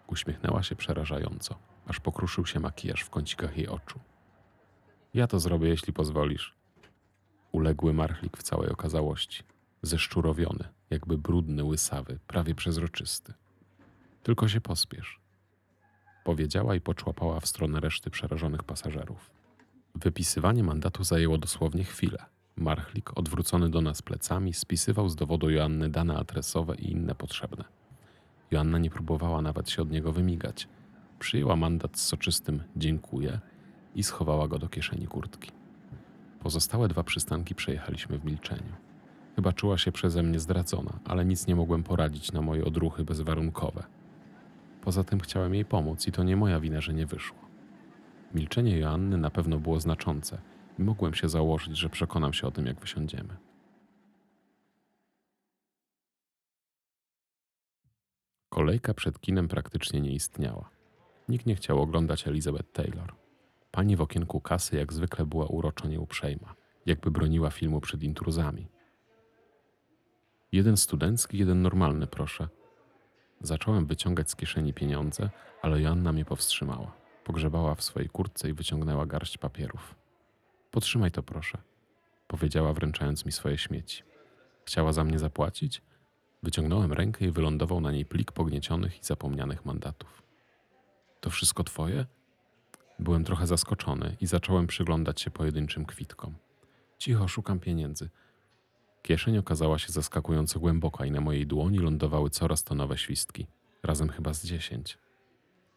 Uśmiechnęła 0.07 0.63
się 0.63 0.75
przerażająco, 0.75 1.55
aż 1.87 1.99
pokruszył 1.99 2.45
się 2.45 2.59
makijaż 2.59 3.01
w 3.01 3.09
kącikach 3.09 3.57
jej 3.57 3.67
oczu. 3.67 3.99
Ja 5.13 5.27
to 5.27 5.39
zrobię, 5.39 5.69
jeśli 5.69 5.93
pozwolisz. 5.93 6.55
Uległy 7.51 7.93
marchlik 7.93 8.37
w 8.37 8.43
całej 8.43 8.69
okazałości. 8.69 9.43
Zeszczurowiony, 9.81 10.63
jakby 10.89 11.17
brudny, 11.17 11.63
łysawy, 11.63 12.19
prawie 12.27 12.55
przezroczysty. 12.55 13.33
Tylko 14.23 14.47
się 14.47 14.61
pospiesz. 14.61 15.19
Powiedziała 16.23 16.75
i 16.75 16.81
poczłapała 16.81 17.39
w 17.39 17.47
stronę 17.47 17.79
reszty 17.79 18.09
przerażonych 18.09 18.63
pasażerów. 18.63 19.31
Wypisywanie 19.95 20.63
mandatu 20.63 21.03
zajęło 21.03 21.37
dosłownie 21.37 21.83
chwilę. 21.83 22.25
Marchlik, 22.55 23.17
odwrócony 23.17 23.69
do 23.69 23.81
nas 23.81 24.01
plecami, 24.01 24.53
spisywał 24.53 25.09
z 25.09 25.15
dowodu 25.15 25.49
Joanny 25.49 25.89
dane 25.89 26.17
adresowe 26.17 26.75
i 26.75 26.91
inne 26.91 27.15
potrzebne. 27.15 27.76
Joanna 28.51 28.77
nie 28.77 28.89
próbowała 28.89 29.41
nawet 29.41 29.69
się 29.69 29.81
od 29.81 29.91
niego 29.91 30.11
wymigać. 30.11 30.67
Przyjęła 31.19 31.55
mandat 31.55 31.97
z 31.97 32.05
soczystym 32.05 32.63
dziękuję 32.75 33.39
i 33.95 34.03
schowała 34.03 34.47
go 34.47 34.59
do 34.59 34.69
kieszeni 34.69 35.07
kurtki. 35.07 35.51
Pozostałe 36.39 36.87
dwa 36.87 37.03
przystanki 37.03 37.55
przejechaliśmy 37.55 38.19
w 38.19 38.25
milczeniu. 38.25 38.73
Chyba 39.35 39.53
czuła 39.53 39.77
się 39.77 39.91
przeze 39.91 40.23
mnie 40.23 40.39
zdradzona, 40.39 40.99
ale 41.05 41.25
nic 41.25 41.47
nie 41.47 41.55
mogłem 41.55 41.83
poradzić 41.83 42.31
na 42.31 42.41
moje 42.41 42.65
odruchy 42.65 43.03
bezwarunkowe. 43.03 43.83
Poza 44.81 45.03
tym 45.03 45.19
chciałem 45.19 45.53
jej 45.53 45.65
pomóc 45.65 46.07
i 46.07 46.11
to 46.11 46.23
nie 46.23 46.37
moja 46.37 46.59
wina, 46.59 46.81
że 46.81 46.93
nie 46.93 47.05
wyszło. 47.05 47.37
Milczenie 48.33 48.77
Joanny 48.77 49.17
na 49.17 49.29
pewno 49.29 49.59
było 49.59 49.79
znaczące 49.79 50.37
i 50.79 50.83
mogłem 50.83 51.13
się 51.13 51.29
założyć, 51.29 51.77
że 51.77 51.89
przekonam 51.89 52.33
się 52.33 52.47
o 52.47 52.51
tym, 52.51 52.65
jak 52.65 52.79
wysiądziemy. 52.79 53.46
Kolejka 58.57 58.93
przed 58.93 59.19
kinem 59.19 59.47
praktycznie 59.47 60.01
nie 60.01 60.11
istniała. 60.11 60.69
Nikt 61.29 61.45
nie 61.45 61.55
chciał 61.55 61.81
oglądać 61.81 62.27
Elizabeth 62.27 62.71
Taylor. 62.71 63.15
Pani 63.71 63.95
w 63.95 64.01
okienku 64.01 64.41
kasy 64.41 64.77
jak 64.77 64.93
zwykle 64.93 65.25
była 65.25 65.45
uroczo 65.45 65.87
nieuprzejma, 65.87 66.55
jakby 66.85 67.11
broniła 67.11 67.49
filmu 67.49 67.81
przed 67.81 68.03
intruzami. 68.03 68.67
Jeden 70.51 70.77
studencki, 70.77 71.37
jeden 71.37 71.61
normalny, 71.61 72.07
proszę. 72.07 72.47
Zacząłem 73.41 73.85
wyciągać 73.85 74.31
z 74.31 74.35
kieszeni 74.35 74.73
pieniądze, 74.73 75.29
ale 75.61 75.81
Joanna 75.81 76.13
mnie 76.13 76.25
powstrzymała. 76.25 76.91
Pogrzebała 77.23 77.75
w 77.75 77.83
swojej 77.83 78.09
kurtce 78.09 78.49
i 78.49 78.53
wyciągnęła 78.53 79.05
garść 79.05 79.37
papierów. 79.37 79.95
Potrzymaj 80.71 81.11
to, 81.11 81.23
proszę, 81.23 81.57
powiedziała, 82.27 82.73
wręczając 82.73 83.25
mi 83.25 83.31
swoje 83.31 83.57
śmieci. 83.57 84.03
Chciała 84.65 84.93
za 84.93 85.03
mnie 85.03 85.19
zapłacić? 85.19 85.81
Wyciągnąłem 86.43 86.93
rękę 86.93 87.25
i 87.25 87.31
wylądował 87.31 87.81
na 87.81 87.91
niej 87.91 88.05
plik 88.05 88.31
pogniecionych 88.31 88.99
i 88.99 89.03
zapomnianych 89.03 89.65
mandatów. 89.65 90.23
To 91.21 91.29
wszystko 91.29 91.63
twoje? 91.63 92.05
Byłem 92.99 93.23
trochę 93.23 93.47
zaskoczony 93.47 94.15
i 94.21 94.27
zacząłem 94.27 94.67
przyglądać 94.67 95.21
się 95.21 95.31
pojedynczym 95.31 95.85
kwitkom. 95.85 96.35
Cicho, 96.97 97.27
szukam 97.27 97.59
pieniędzy. 97.59 98.09
Kieszeń 99.01 99.37
okazała 99.37 99.79
się 99.79 99.91
zaskakująco 99.91 100.59
głęboka 100.59 101.05
i 101.05 101.11
na 101.11 101.21
mojej 101.21 101.47
dłoni 101.47 101.79
lądowały 101.79 102.29
coraz 102.29 102.63
to 102.63 102.75
nowe 102.75 102.97
świstki, 102.97 103.47
razem 103.83 104.09
chyba 104.09 104.33
z 104.33 104.45
dziesięć. 104.45 104.97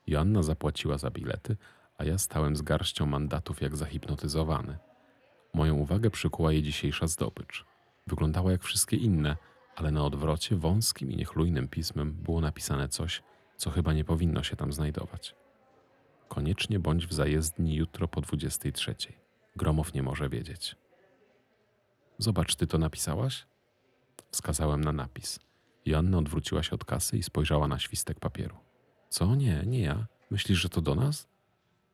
Joanna 0.07 0.43
zapłaciła 0.43 0.99
za 0.99 1.11
bilety, 1.11 1.57
a 1.99 2.05
ja 2.05 2.19
stałem 2.19 2.57
z 2.57 2.62
garścią 2.62 3.07
mandatów 3.07 3.62
jak 3.62 3.76
zahipnotyzowany. 3.76 4.79
Moją 5.55 5.75
uwagę 5.75 6.11
przykuła 6.11 6.52
jej 6.52 6.62
dzisiejsza 6.62 7.07
zdobycz. 7.07 7.64
Wyglądała 8.07 8.52
jak 8.52 8.62
wszystkie 8.62 8.97
inne, 8.97 9.37
ale 9.80 9.90
na 9.90 10.04
odwrocie 10.04 10.56
wąskim 10.56 11.12
i 11.12 11.16
niechlujnym 11.16 11.68
pismem 11.68 12.12
było 12.12 12.40
napisane 12.40 12.88
coś, 12.88 13.22
co 13.56 13.70
chyba 13.70 13.92
nie 13.92 14.04
powinno 14.04 14.42
się 14.42 14.56
tam 14.56 14.72
znajdować. 14.72 15.34
Koniecznie 16.28 16.78
bądź 16.78 17.06
w 17.06 17.12
zajezdni 17.12 17.75
jutro 17.75 18.08
po 18.08 18.20
23. 18.20 18.94
Gromow 19.56 19.94
nie 19.94 20.02
może 20.02 20.28
wiedzieć. 20.28 20.76
Zobacz, 22.18 22.56
ty 22.56 22.66
to 22.66 22.78
napisałaś? 22.78 23.46
Wskazałem 24.30 24.80
na 24.80 24.92
napis. 24.92 25.38
Joanna 25.87 26.18
odwróciła 26.18 26.62
się 26.62 26.70
od 26.70 26.84
kasy 26.84 27.18
i 27.18 27.22
spojrzała 27.22 27.68
na 27.68 27.78
świstek 27.78 28.20
papieru. 28.20 28.56
Co? 29.08 29.34
Nie, 29.34 29.62
nie 29.66 29.80
ja. 29.80 30.06
Myślisz, 30.30 30.58
że 30.58 30.68
to 30.68 30.80
do 30.80 30.94
nas? 30.94 31.28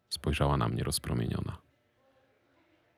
Spojrzała 0.09 0.57
na 0.57 0.69
mnie 0.69 0.85
rozpromieniona. 0.85 1.57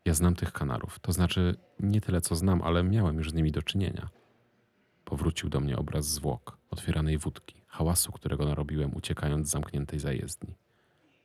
Ja 0.05 0.15
znam 0.15 0.35
tych 0.35 0.53
kanarów, 0.53 1.01
to 1.01 1.13
znaczy 1.13 1.57
nie 1.81 2.01
tyle 2.01 2.21
co 2.21 2.37
znam, 2.37 2.63
ale 2.63 2.83
miałem 2.83 3.17
już 3.17 3.31
z 3.31 3.35
nimi 3.35 3.53
do 3.53 3.63
czynienia. 3.63 4.18
Powrócił 5.09 5.49
do 5.49 5.61
mnie 5.61 5.77
obraz 5.77 6.07
zwłok, 6.07 6.59
otwieranej 6.71 7.19
wódki, 7.19 7.63
hałasu, 7.67 8.13
którego 8.13 8.45
narobiłem 8.45 8.97
uciekając 8.97 9.49
z 9.49 9.51
zamkniętej 9.51 9.99
zajezdni. 9.99 10.55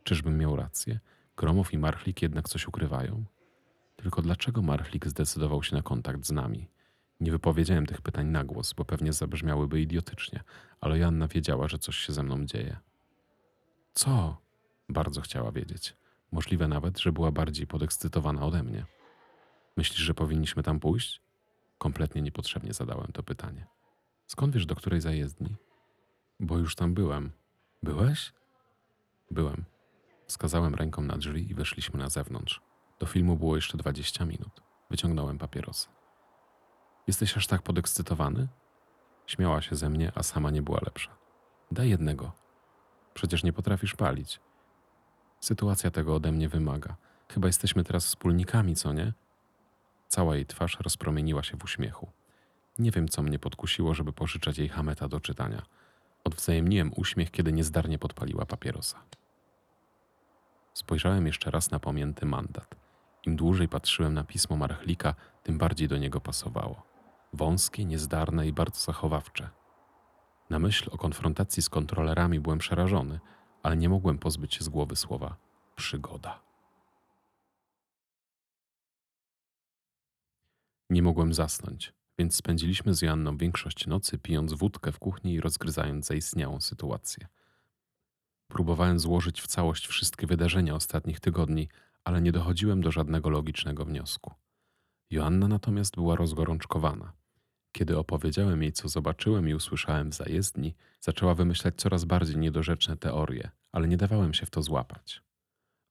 Czyżbym 0.04 0.38
miał 0.38 0.56
rację? 0.56 1.00
Gromów 1.38 1.74
i 1.74 1.78
Marchlik 1.78 2.22
jednak 2.22 2.50
coś 2.50 2.68
ukrywają? 2.68 3.24
Tylko 3.96 4.22
dlaczego 4.22 4.62
Marchlik 4.62 5.08
zdecydował 5.08 5.64
się 5.64 5.76
na 5.76 5.82
kontakt 5.82 6.26
z 6.26 6.32
nami? 6.32 6.70
Nie 7.20 7.32
wypowiedziałem 7.32 7.86
tych 7.86 8.02
pytań 8.02 8.28
na 8.28 8.44
głos, 8.44 8.74
bo 8.74 8.86
pewnie 8.86 9.14
zabrzmiałyby 9.14 9.82
idiotycznie, 9.82 10.44
ale 10.82 11.00
Joanna 11.00 11.28
wiedziała, 11.28 11.68
że 11.68 11.78
coś 11.78 11.98
się 11.98 12.14
ze 12.14 12.24
mną 12.24 12.46
dzieje. 12.46 12.78
Co? 13.94 14.38
Bardzo 14.90 15.22
chciała 15.22 15.52
wiedzieć. 15.52 15.96
Możliwe 16.32 16.68
nawet, 16.68 17.00
że 17.00 17.12
była 17.12 17.32
bardziej 17.32 17.68
podekscytowana 17.68 18.46
ode 18.46 18.64
mnie. 18.64 18.86
Myślisz, 19.78 20.02
że 20.02 20.14
powinniśmy 20.14 20.64
tam 20.64 20.80
pójść? 20.80 21.22
Kompletnie 21.84 22.22
niepotrzebnie 22.22 22.74
zadałem 22.74 23.08
to 23.14 23.24
pytanie. 23.24 23.68
Skąd 24.28 24.54
wiesz, 24.54 24.66
do 24.66 24.76
której 24.76 25.02
zajezdni? 25.02 25.56
Bo 26.40 26.58
już 26.58 26.76
tam 26.76 26.94
byłem. 26.94 27.32
Byłeś? 27.84 28.34
Byłem. 29.32 29.64
Wskazałem 30.28 30.76
ręką 30.76 31.02
na 31.02 31.18
drzwi 31.18 31.52
i 31.52 31.54
weszliśmy 31.54 32.00
na 32.00 32.10
zewnątrz. 32.10 32.62
Do 33.00 33.06
filmu 33.06 33.36
było 33.36 33.56
jeszcze 33.56 33.78
20 33.78 34.26
minut. 34.26 34.62
Wyciągnąłem 34.90 35.38
papierosy. 35.38 35.88
Jesteś 37.08 37.38
aż 37.38 37.48
tak 37.48 37.62
podekscytowany? 37.62 38.48
Śmiała 39.28 39.62
się 39.62 39.76
ze 39.76 39.90
mnie, 39.90 40.12
a 40.16 40.24
sama 40.24 40.52
nie 40.52 40.62
była 40.62 40.80
lepsza. 40.86 41.18
Daj 41.72 41.90
jednego. 41.90 42.32
Przecież 43.14 43.44
nie 43.44 43.54
potrafisz 43.54 43.96
palić. 43.96 44.40
Sytuacja 45.40 45.92
tego 45.92 46.16
ode 46.16 46.32
mnie 46.32 46.50
wymaga. 46.50 46.96
Chyba 47.30 47.48
jesteśmy 47.48 47.84
teraz 47.84 48.06
wspólnikami, 48.06 48.76
co 48.76 48.94
nie? 48.94 49.14
Cała 50.14 50.36
jej 50.36 50.46
twarz 50.46 50.80
rozpromieniła 50.80 51.44
się 51.44 51.58
w 51.58 51.64
uśmiechu. 51.64 52.12
Nie 52.80 52.92
wiem, 52.92 53.08
co 53.08 53.24
mnie 53.24 53.40
podkusiło, 53.40 53.94
żeby 53.94 54.14
pożyczać 54.14 54.58
jej 54.58 54.70
hameta 54.70 55.08
do 55.08 55.20
czytania. 55.20 55.62
Odwzajemniłem 56.24 56.92
uśmiech, 56.96 57.32
kiedy 57.32 57.54
niezdarnie 57.54 58.00
podpaliła 58.00 58.46
papierosa. 58.46 59.04
Spojrzałem 60.74 61.28
jeszcze 61.28 61.52
raz 61.52 61.72
na 61.72 61.80
pamięty 61.80 62.26
mandat. 62.26 62.76
Im 63.26 63.36
dłużej 63.36 63.68
patrzyłem 63.68 64.14
na 64.14 64.24
pismo 64.24 64.58
Marchlika, 64.58 65.16
tym 65.44 65.58
bardziej 65.58 65.88
do 65.88 65.98
niego 65.98 66.22
pasowało. 66.22 66.84
Wąskie, 67.34 67.86
niezdarne 67.86 68.48
i 68.48 68.54
bardzo 68.54 68.80
zachowawcze. 68.80 69.50
Na 70.50 70.60
myśl 70.60 70.90
o 70.92 70.98
konfrontacji 70.98 71.64
z 71.64 71.70
kontrolerami 71.70 72.40
byłem 72.40 72.60
przerażony, 72.60 73.20
ale 73.64 73.78
nie 73.78 73.90
mogłem 73.90 74.18
pozbyć 74.18 74.56
się 74.56 74.64
z 74.64 74.70
głowy 74.70 74.96
słowa 74.96 75.36
przygoda. 75.76 76.40
Nie 80.94 81.02
mogłem 81.02 81.34
zasnąć, 81.34 81.94
więc 82.20 82.36
spędziliśmy 82.36 82.94
z 82.94 83.02
Joanną 83.02 83.38
większość 83.38 83.88
nocy 83.88 84.18
pijąc 84.18 84.54
wódkę 84.54 84.92
w 84.92 85.00
kuchni 85.00 85.34
i 85.34 85.42
rozgryzając 85.42 86.06
zaistniałą 86.06 86.62
sytuację. 86.62 87.28
Próbowałem 88.48 89.00
złożyć 89.00 89.42
w 89.42 89.48
całość 89.48 89.88
wszystkie 89.88 90.28
wydarzenia 90.28 90.76
ostatnich 90.76 91.20
tygodni, 91.20 91.70
ale 92.04 92.22
nie 92.22 92.32
dochodziłem 92.32 92.82
do 92.82 92.92
żadnego 92.92 93.30
logicznego 93.30 93.86
wniosku. 93.86 94.34
Joanna 95.10 95.48
natomiast 95.48 95.96
była 95.96 96.16
rozgorączkowana. 96.16 97.14
Kiedy 97.72 97.98
opowiedziałem 97.98 98.62
jej, 98.62 98.72
co 98.72 98.90
zobaczyłem 98.90 99.50
i 99.50 99.54
usłyszałem 99.54 100.12
w 100.12 100.16
zajezdni, 100.16 100.76
zaczęła 101.00 101.36
wymyślać 101.36 101.76
coraz 101.78 102.06
bardziej 102.06 102.38
niedorzeczne 102.38 102.98
teorie, 102.98 103.52
ale 103.72 103.88
nie 103.88 103.98
dawałem 103.98 104.34
się 104.34 104.46
w 104.46 104.50
to 104.50 104.62
złapać. 104.62 105.24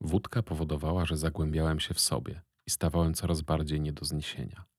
Wódka 0.01 0.43
powodowała, 0.43 1.05
że 1.05 1.17
zagłębiałem 1.17 1.81
się 1.81 1.95
w 1.95 2.01
sobie 2.01 2.43
i 2.67 2.71
stawałem 2.71 3.15
coraz 3.15 3.41
bardziej 3.41 3.81
nie 3.81 3.93
do 3.93 4.05
zniesienia. 4.05 4.72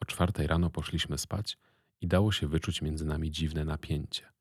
O 0.00 0.04
czwartej 0.04 0.46
rano 0.46 0.70
poszliśmy 0.70 1.18
spać 1.18 1.58
i 2.00 2.08
dało 2.08 2.32
się 2.32 2.48
wyczuć 2.48 2.82
między 2.82 3.04
nami 3.04 3.30
dziwne 3.30 3.64
napięcie. 3.64 4.32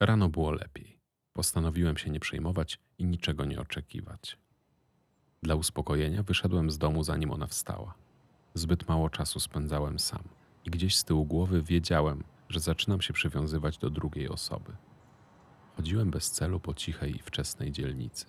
Rano 0.00 0.28
było 0.28 0.52
lepiej. 0.52 0.98
Postanowiłem 1.32 1.96
się 1.96 2.10
nie 2.10 2.20
przejmować 2.20 2.78
i 2.98 3.04
niczego 3.04 3.44
nie 3.44 3.60
oczekiwać. 3.60 4.38
Dla 5.42 5.54
uspokojenia 5.54 6.22
wyszedłem 6.22 6.70
z 6.70 6.78
domu, 6.78 7.04
zanim 7.04 7.30
ona 7.30 7.46
wstała. 7.46 7.94
Zbyt 8.54 8.88
mało 8.88 9.10
czasu 9.10 9.40
spędzałem 9.40 9.98
sam 9.98 10.22
i 10.64 10.70
gdzieś 10.70 10.96
z 10.96 11.04
tyłu 11.04 11.24
głowy 11.24 11.62
wiedziałem, 11.62 12.24
że 12.48 12.60
zaczynam 12.60 13.00
się 13.00 13.12
przywiązywać 13.12 13.78
do 13.78 13.90
drugiej 13.90 14.28
osoby. 14.28 14.72
Chodziłem 15.76 16.10
bez 16.10 16.30
celu 16.30 16.60
po 16.60 16.74
cichej 16.74 17.16
i 17.16 17.22
wczesnej 17.22 17.72
dzielnicy. 17.72 18.26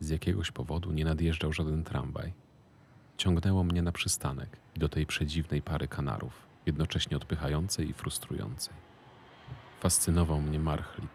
Z 0.00 0.08
jakiegoś 0.08 0.50
powodu 0.50 0.92
nie 0.92 1.04
nadjeżdżał 1.04 1.52
żaden 1.52 1.84
tramwaj. 1.84 2.32
Ciągnęło 3.18 3.64
mnie 3.64 3.82
na 3.82 3.92
przystanek 3.92 4.56
i 4.76 4.78
do 4.78 4.88
tej 4.88 5.06
przedziwnej 5.06 5.62
pary 5.62 5.88
kanarów, 5.88 6.46
jednocześnie 6.66 7.16
odpychającej 7.16 7.90
i 7.90 7.92
frustrującej. 7.92 8.74
Fascynował 9.80 10.40
mnie 10.40 10.58
Marchlik, 10.58 11.10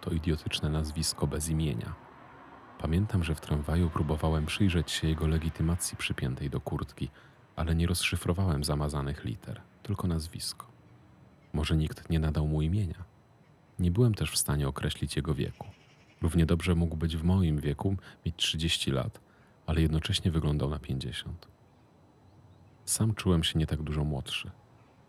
to 0.00 0.10
idiotyczne 0.10 0.68
nazwisko 0.68 1.26
bez 1.26 1.48
imienia. 1.48 1.94
Pamiętam, 2.78 3.24
że 3.24 3.34
w 3.34 3.40
tramwaju 3.40 3.90
próbowałem 3.90 4.46
przyjrzeć 4.46 4.90
się 4.90 5.08
jego 5.08 5.26
legitymacji 5.26 5.96
przypiętej 5.96 6.50
do 6.50 6.60
kurtki, 6.60 7.08
ale 7.56 7.74
nie 7.74 7.86
rozszyfrowałem 7.86 8.64
zamazanych 8.64 9.24
liter, 9.24 9.60
tylko 9.82 10.08
nazwisko. 10.08 10.66
Może 11.52 11.76
nikt 11.76 12.10
nie 12.10 12.18
nadał 12.18 12.46
mu 12.46 12.62
imienia. 12.62 13.04
Nie 13.78 13.90
byłem 13.90 14.14
też 14.14 14.30
w 14.30 14.38
stanie 14.38 14.68
określić 14.68 15.16
jego 15.16 15.34
wieku. 15.34 15.66
Równie 16.22 16.46
dobrze 16.46 16.74
mógł 16.74 16.96
być 16.96 17.16
w 17.16 17.24
moim 17.24 17.60
wieku, 17.60 17.96
mieć 18.26 18.36
30 18.36 18.90
lat, 18.90 19.27
ale 19.68 19.82
jednocześnie 19.82 20.30
wyglądał 20.30 20.70
na 20.70 20.78
50. 20.78 21.48
Sam 22.84 23.14
czułem 23.14 23.44
się 23.44 23.58
nie 23.58 23.66
tak 23.66 23.82
dużo 23.82 24.04
młodszy. 24.04 24.50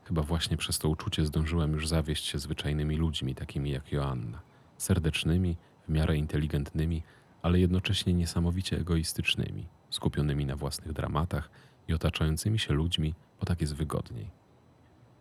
Chyba 0.04 0.22
właśnie 0.22 0.58
przez 0.58 0.80
to 0.80 0.90
uczucie 0.90 1.26
zdążyłem 1.26 1.74
już 1.74 1.88
zawieść 1.88 2.26
się 2.26 2.40
zwyczajnymi 2.40 2.96
ludźmi, 2.96 3.36
takimi 3.36 3.72
jak 3.72 3.92
Joanna. 3.92 4.42
Serdecznymi, 4.78 5.58
w 5.88 5.92
miarę 5.92 6.18
inteligentnymi, 6.18 7.04
ale 7.42 7.60
jednocześnie 7.60 8.14
niesamowicie 8.14 8.78
egoistycznymi, 8.78 9.68
skupionymi 9.90 10.46
na 10.46 10.56
własnych 10.56 10.94
dramatach 10.94 11.50
i 11.88 11.94
otaczającymi 11.94 12.60
się 12.60 12.74
ludźmi, 12.74 13.16
bo 13.40 13.46
tak 13.46 13.62
jest 13.62 13.76
wygodniej. 13.76 14.32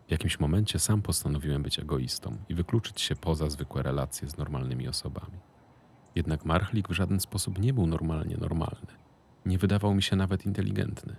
W 0.09 0.11
jakimś 0.11 0.41
momencie 0.41 0.79
sam 0.79 1.03
postanowiłem 1.03 1.63
być 1.63 1.79
egoistą 1.79 2.37
i 2.49 2.55
wykluczyć 2.55 3.01
się 3.01 3.17
poza 3.17 3.51
zwykłe 3.51 3.83
relacje 3.83 4.29
z 4.29 4.39
normalnymi 4.39 4.89
osobami. 4.89 5.39
Jednak 6.15 6.45
Marchlik 6.45 6.89
w 6.89 6.93
żaden 6.93 7.21
sposób 7.21 7.59
nie 7.59 7.73
był 7.73 7.87
normalnie 7.87 8.37
normalny. 8.37 9.08
Nie 9.47 9.59
wydawał 9.59 9.95
mi 9.95 10.03
się 10.03 10.17
nawet 10.17 10.47
inteligentny. 10.47 11.17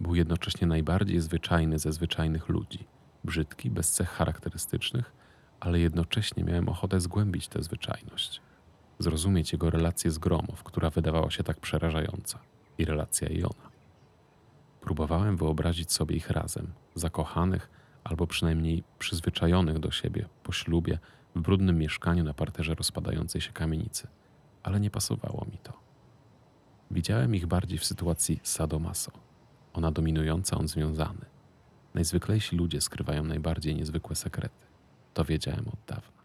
Był 0.00 0.14
jednocześnie 0.14 0.66
najbardziej 0.66 1.20
zwyczajny 1.20 1.78
ze 1.78 1.92
zwyczajnych 1.92 2.48
ludzi. 2.48 2.86
Brzydki, 3.24 3.70
bez 3.70 3.92
cech 3.92 4.08
charakterystycznych, 4.08 5.12
ale 5.60 5.80
jednocześnie 5.80 6.44
miałem 6.44 6.68
ochotę 6.68 7.00
zgłębić 7.00 7.48
tę 7.48 7.62
zwyczajność. 7.62 8.40
Zrozumieć 8.98 9.52
jego 9.52 9.70
relację 9.70 10.10
z 10.10 10.18
Gromow, 10.18 10.62
która 10.62 10.90
wydawała 10.90 11.30
się 11.30 11.42
tak 11.42 11.60
przerażająca, 11.60 12.38
i 12.78 12.84
relacja 12.84 13.28
Jona. 13.28 13.70
Próbowałem 14.80 15.36
wyobrazić 15.36 15.92
sobie 15.92 16.16
ich 16.16 16.30
razem, 16.30 16.72
zakochanych 16.94 17.70
albo 18.04 18.26
przynajmniej 18.26 18.84
przyzwyczajonych 18.98 19.78
do 19.78 19.90
siebie 19.90 20.28
po 20.42 20.52
ślubie 20.52 20.98
w 21.36 21.40
brudnym 21.40 21.78
mieszkaniu 21.78 22.24
na 22.24 22.34
parterze 22.34 22.74
rozpadającej 22.74 23.40
się 23.40 23.52
kamienicy, 23.52 24.08
ale 24.62 24.80
nie 24.80 24.90
pasowało 24.90 25.46
mi 25.52 25.58
to. 25.58 25.83
Widziałem 26.94 27.34
ich 27.34 27.46
bardziej 27.46 27.78
w 27.78 27.84
sytuacji 27.84 28.40
sadomaso. 28.42 29.12
Ona 29.72 29.92
dominująca, 29.92 30.58
on 30.58 30.68
związany. 30.68 31.26
Najzwyklejsi 31.94 32.56
ludzie 32.56 32.80
skrywają 32.80 33.24
najbardziej 33.24 33.74
niezwykłe 33.74 34.16
sekrety. 34.16 34.66
To 35.14 35.24
wiedziałem 35.24 35.68
od 35.68 35.78
dawna. 35.86 36.24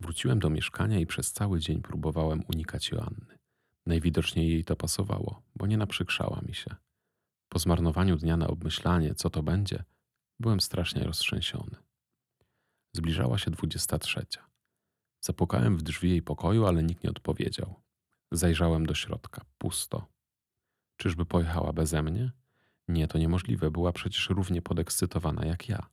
Wróciłem 0.00 0.38
do 0.38 0.50
mieszkania 0.50 0.98
i 0.98 1.06
przez 1.06 1.32
cały 1.32 1.60
dzień 1.60 1.82
próbowałem 1.82 2.42
unikać 2.54 2.90
Joanny. 2.90 3.38
Najwidoczniej 3.86 4.50
jej 4.50 4.64
to 4.64 4.76
pasowało, 4.76 5.42
bo 5.56 5.66
nie 5.66 5.76
naprzykrzała 5.76 6.40
mi 6.48 6.54
się. 6.54 6.74
Po 7.48 7.58
zmarnowaniu 7.58 8.16
dnia 8.16 8.36
na 8.36 8.46
obmyślanie, 8.46 9.14
co 9.14 9.30
to 9.30 9.42
będzie, 9.42 9.84
byłem 10.40 10.60
strasznie 10.60 11.04
roztrzęsiony. 11.04 11.76
Zbliżała 12.92 13.38
się 13.38 13.50
dwudziesta 13.50 13.98
trzecia. 13.98 14.45
Zapukałem 15.26 15.76
w 15.76 15.82
drzwi 15.82 16.10
jej 16.10 16.22
pokoju, 16.22 16.66
ale 16.66 16.82
nikt 16.82 17.04
nie 17.04 17.10
odpowiedział. 17.10 17.74
Zajrzałem 18.32 18.86
do 18.86 18.94
środka. 18.94 19.44
Pusto. 19.58 20.06
Czyżby 20.96 21.24
pojechała 21.24 21.72
beze 21.72 22.02
mnie? 22.02 22.32
Nie, 22.88 23.08
to 23.08 23.18
niemożliwe. 23.18 23.70
Była 23.70 23.92
przecież 23.92 24.30
równie 24.30 24.62
podekscytowana 24.62 25.46
jak 25.46 25.68
ja. 25.68 25.86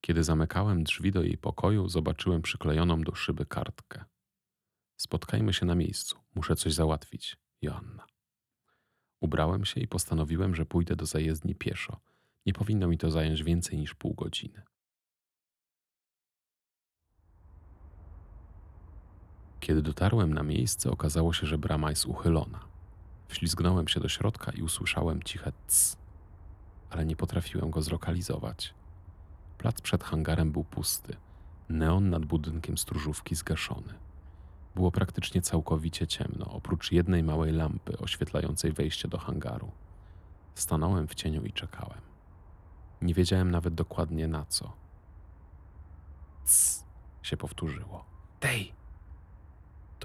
Kiedy 0.00 0.24
zamykałem 0.24 0.84
drzwi 0.84 1.12
do 1.12 1.22
jej 1.22 1.38
pokoju, 1.38 1.88
zobaczyłem 1.88 2.42
przyklejoną 2.42 3.02
do 3.02 3.14
szyby 3.14 3.46
kartkę. 3.46 4.04
Spotkajmy 4.96 5.52
się 5.52 5.66
na 5.66 5.74
miejscu. 5.74 6.18
Muszę 6.34 6.56
coś 6.56 6.72
załatwić. 6.72 7.36
Joanna. 7.62 8.06
Ubrałem 9.20 9.64
się 9.64 9.80
i 9.80 9.88
postanowiłem, 9.88 10.54
że 10.54 10.66
pójdę 10.66 10.96
do 10.96 11.06
zajezdni 11.06 11.54
pieszo. 11.54 12.00
Nie 12.46 12.52
powinno 12.52 12.88
mi 12.88 12.98
to 12.98 13.10
zająć 13.10 13.42
więcej 13.42 13.78
niż 13.78 13.94
pół 13.94 14.14
godziny. 14.14 14.62
Kiedy 19.66 19.82
dotarłem 19.82 20.34
na 20.34 20.42
miejsce, 20.42 20.90
okazało 20.90 21.32
się, 21.32 21.46
że 21.46 21.58
brama 21.58 21.90
jest 21.90 22.06
uchylona. 22.06 22.60
Wślizgnąłem 23.28 23.88
się 23.88 24.00
do 24.00 24.08
środka 24.08 24.52
i 24.52 24.62
usłyszałem 24.62 25.22
ciche 25.22 25.52
cs, 25.66 25.96
ale 26.90 27.06
nie 27.06 27.16
potrafiłem 27.16 27.70
go 27.70 27.82
zlokalizować. 27.82 28.74
Plac 29.58 29.80
przed 29.80 30.04
hangarem 30.04 30.52
był 30.52 30.64
pusty. 30.64 31.16
Neon 31.68 32.10
nad 32.10 32.24
budynkiem 32.24 32.78
stróżówki 32.78 33.34
zgaszony. 33.34 33.94
Było 34.74 34.92
praktycznie 34.92 35.42
całkowicie 35.42 36.06
ciemno, 36.06 36.50
oprócz 36.50 36.92
jednej 36.92 37.22
małej 37.22 37.52
lampy 37.52 37.98
oświetlającej 37.98 38.72
wejście 38.72 39.08
do 39.08 39.18
hangaru. 39.18 39.70
Stanąłem 40.54 41.08
w 41.08 41.14
cieniu 41.14 41.44
i 41.44 41.52
czekałem. 41.52 42.00
Nie 43.02 43.14
wiedziałem 43.14 43.50
nawet 43.50 43.74
dokładnie 43.74 44.28
na 44.28 44.44
co. 44.44 44.72
Cs 46.44 46.84
się 47.22 47.36
powtórzyło. 47.36 48.04
Tej! 48.40 48.75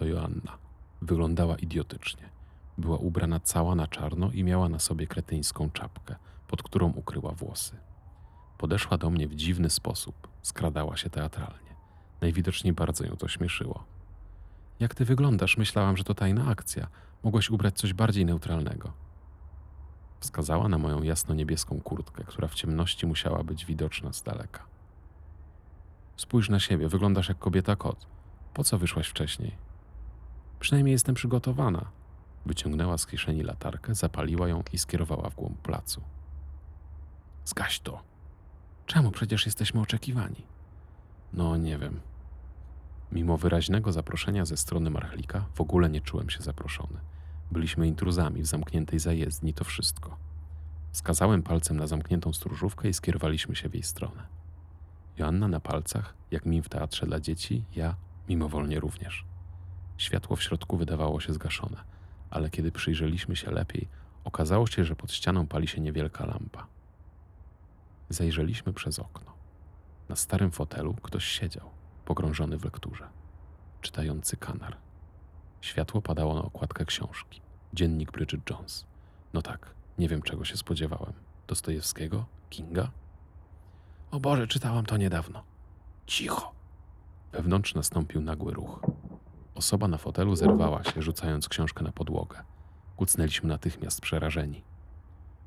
To 0.01 0.05
Joanna. 0.05 0.57
Wyglądała 1.01 1.55
idiotycznie. 1.55 2.29
Była 2.77 2.97
ubrana 2.97 3.39
cała 3.39 3.75
na 3.75 3.87
czarno 3.87 4.31
i 4.31 4.43
miała 4.43 4.69
na 4.69 4.79
sobie 4.79 5.07
kretyńską 5.07 5.71
czapkę, 5.71 6.15
pod 6.47 6.63
którą 6.63 6.91
ukryła 6.91 7.31
włosy. 7.31 7.77
Podeszła 8.57 8.97
do 8.97 9.09
mnie 9.09 9.27
w 9.27 9.35
dziwny 9.35 9.69
sposób, 9.69 10.27
skradała 10.41 10.97
się 10.97 11.09
teatralnie. 11.09 11.75
Najwidoczniej 12.21 12.73
bardzo 12.73 13.05
ją 13.05 13.17
to 13.17 13.27
śmieszyło. 13.27 13.83
Jak 14.79 14.95
ty 14.95 15.05
wyglądasz? 15.05 15.57
Myślałam, 15.57 15.97
że 15.97 16.03
to 16.03 16.13
tajna 16.13 16.47
akcja. 16.47 16.87
Mogłeś 17.23 17.49
ubrać 17.49 17.77
coś 17.77 17.93
bardziej 17.93 18.25
neutralnego. 18.25 18.93
Wskazała 20.19 20.69
na 20.69 20.77
moją 20.77 21.03
jasno-niebieską 21.03 21.81
kurtkę, 21.81 22.23
która 22.23 22.47
w 22.47 22.55
ciemności 22.55 23.07
musiała 23.07 23.43
być 23.43 23.65
widoczna 23.65 24.13
z 24.13 24.23
daleka. 24.23 24.65
Spójrz 26.17 26.49
na 26.49 26.59
siebie, 26.59 26.87
wyglądasz 26.87 27.29
jak 27.29 27.39
kobieta 27.39 27.75
kot. 27.75 28.07
Po 28.53 28.63
co 28.63 28.77
wyszłaś 28.77 29.07
wcześniej? 29.07 29.70
Przynajmniej 30.61 30.91
jestem 30.91 31.15
przygotowana. 31.15 31.85
Wyciągnęła 32.45 32.97
z 32.97 33.05
kieszeni 33.05 33.43
latarkę, 33.43 33.95
zapaliła 33.95 34.47
ją 34.47 34.63
i 34.73 34.77
skierowała 34.77 35.29
w 35.29 35.35
głąb 35.35 35.57
placu. 35.57 36.01
Zgaś 37.45 37.79
to. 37.79 38.01
Czemu? 38.85 39.11
Przecież 39.11 39.45
jesteśmy 39.45 39.81
oczekiwani. 39.81 40.45
No, 41.33 41.57
nie 41.57 41.77
wiem. 41.77 41.99
Mimo 43.11 43.37
wyraźnego 43.37 43.91
zaproszenia 43.91 44.45
ze 44.45 44.57
strony 44.57 44.89
Marchlika, 44.89 45.45
w 45.53 45.61
ogóle 45.61 45.89
nie 45.89 46.01
czułem 46.01 46.29
się 46.29 46.41
zaproszony. 46.41 46.99
Byliśmy 47.51 47.87
intruzami 47.87 48.41
w 48.41 48.47
zamkniętej 48.47 48.99
zajezdni, 48.99 49.53
to 49.53 49.63
wszystko. 49.63 50.17
Wskazałem 50.91 51.43
palcem 51.43 51.77
na 51.77 51.87
zamkniętą 51.87 52.33
stróżówkę 52.33 52.89
i 52.89 52.93
skierowaliśmy 52.93 53.55
się 53.55 53.69
w 53.69 53.73
jej 53.73 53.83
stronę. 53.83 54.27
Joanna 55.17 55.47
na 55.47 55.59
palcach, 55.59 56.13
jak 56.31 56.45
mim 56.45 56.63
w 56.63 56.69
teatrze 56.69 57.05
dla 57.05 57.19
dzieci, 57.19 57.63
ja 57.75 57.95
mimowolnie 58.29 58.79
również. 58.79 59.30
Światło 60.01 60.35
w 60.35 60.43
środku 60.43 60.77
wydawało 60.77 61.19
się 61.19 61.33
zgaszone, 61.33 61.77
ale 62.29 62.49
kiedy 62.49 62.71
przyjrzeliśmy 62.71 63.35
się 63.35 63.51
lepiej, 63.51 63.87
okazało 64.23 64.67
się, 64.67 64.85
że 64.85 64.95
pod 64.95 65.11
ścianą 65.11 65.47
pali 65.47 65.67
się 65.67 65.81
niewielka 65.81 66.25
lampa. 66.25 66.67
Zajrzeliśmy 68.09 68.73
przez 68.73 68.99
okno. 68.99 69.31
Na 70.09 70.15
starym 70.15 70.51
fotelu 70.51 70.93
ktoś 70.93 71.25
siedział, 71.25 71.69
pogrążony 72.05 72.57
w 72.57 72.63
lekturze, 72.63 73.07
czytający 73.81 74.37
kanar. 74.37 74.77
Światło 75.61 76.01
padało 76.01 76.35
na 76.35 76.41
okładkę 76.41 76.85
książki. 76.85 77.41
Dziennik 77.73 78.11
Bridget 78.11 78.49
Jones. 78.49 78.85
No 79.33 79.41
tak, 79.41 79.73
nie 79.97 80.09
wiem 80.09 80.21
czego 80.21 80.45
się 80.45 80.57
spodziewałem. 80.57 81.13
Dostojewskiego? 81.47 82.25
Kinga? 82.49 82.91
O 84.11 84.19
Boże, 84.19 84.47
czytałam 84.47 84.85
to 84.85 84.97
niedawno. 84.97 85.43
Cicho. 86.07 86.51
Wewnątrz 87.31 87.75
nastąpił 87.75 88.21
nagły 88.21 88.53
ruch. 88.53 88.81
Osoba 89.55 89.87
na 89.87 89.97
fotelu 89.97 90.35
zerwała 90.35 90.83
się, 90.83 91.01
rzucając 91.01 91.49
książkę 91.49 91.83
na 91.83 91.91
podłogę. 91.91 92.43
Kucnęliśmy 92.95 93.49
natychmiast 93.49 94.01
przerażeni. 94.01 94.63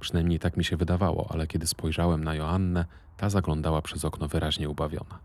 Przynajmniej 0.00 0.38
tak 0.38 0.56
mi 0.56 0.64
się 0.64 0.76
wydawało, 0.76 1.26
ale 1.30 1.46
kiedy 1.46 1.66
spojrzałem 1.66 2.24
na 2.24 2.34
Joannę, 2.34 2.84
ta 3.16 3.30
zaglądała 3.30 3.82
przez 3.82 4.04
okno 4.04 4.28
wyraźnie 4.28 4.68
ubawiona. 4.68 5.18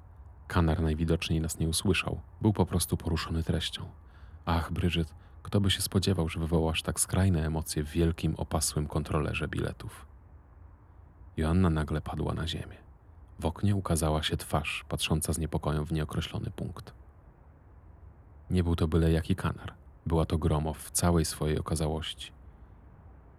Kanar 0.47 0.81
najwidoczniej 0.81 1.41
nas 1.41 1.59
nie 1.59 1.69
usłyszał, 1.69 2.21
był 2.41 2.53
po 2.53 2.65
prostu 2.65 2.97
poruszony 2.97 3.43
treścią. 3.43 3.89
Ach, 4.45 4.71
Bridget, 4.71 5.13
kto 5.43 5.61
by 5.61 5.71
się 5.71 5.81
spodziewał, 5.81 6.29
że 6.29 6.39
wywołasz 6.39 6.81
tak 6.81 6.99
skrajne 6.99 7.45
emocje 7.45 7.83
w 7.83 7.89
wielkim, 7.89 8.35
opasłym 8.35 8.87
kontrolerze 8.87 9.47
biletów. 9.47 10.05
Joanna 11.37 11.69
nagle 11.69 12.01
padła 12.01 12.33
na 12.33 12.47
ziemię. 12.47 12.77
W 13.39 13.45
oknie 13.45 13.75
ukazała 13.75 14.23
się 14.23 14.37
twarz, 14.37 14.85
patrząca 14.89 15.33
z 15.33 15.37
niepokojem 15.37 15.85
w 15.85 15.91
nieokreślony 15.91 16.51
punkt. 16.51 16.98
Nie 18.49 18.63
był 18.63 18.75
to 18.75 18.87
byle 18.87 19.11
jaki 19.11 19.35
kanar. 19.35 19.73
Była 20.05 20.25
to 20.25 20.37
gromow 20.37 20.77
w 20.77 20.91
całej 20.91 21.25
swojej 21.25 21.59
okazałości. 21.59 22.31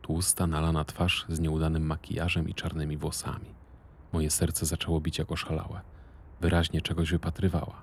Tłusta, 0.02 0.46
nalana 0.46 0.84
twarz 0.84 1.26
z 1.28 1.40
nieudanym 1.40 1.86
makijażem 1.86 2.48
i 2.48 2.54
czarnymi 2.54 2.96
włosami. 2.96 3.54
Moje 4.12 4.30
serce 4.30 4.66
zaczęło 4.66 5.00
bić 5.00 5.18
jak 5.18 5.32
oszalałe. 5.32 5.80
Wyraźnie 6.40 6.80
czegoś 6.82 7.10
wypatrywała. 7.10 7.82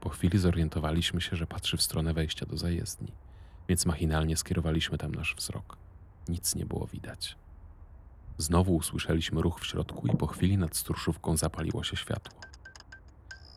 Po 0.00 0.08
chwili 0.08 0.38
zorientowaliśmy 0.38 1.20
się, 1.20 1.36
że 1.36 1.46
patrzy 1.46 1.76
w 1.76 1.82
stronę 1.82 2.14
wejścia 2.14 2.46
do 2.46 2.56
zajezdni, 2.56 3.12
więc 3.68 3.86
machinalnie 3.86 4.36
skierowaliśmy 4.36 4.98
tam 4.98 5.14
nasz 5.14 5.34
wzrok. 5.36 5.76
Nic 6.28 6.54
nie 6.54 6.66
było 6.66 6.86
widać. 6.86 7.36
Znowu 8.38 8.76
usłyszeliśmy 8.76 9.42
ruch 9.42 9.60
w 9.60 9.66
środku 9.66 10.06
i 10.06 10.16
po 10.16 10.26
chwili 10.26 10.58
nad 10.58 10.76
stróżówką 10.76 11.36
zapaliło 11.36 11.84
się 11.84 11.96
światło. 11.96 12.40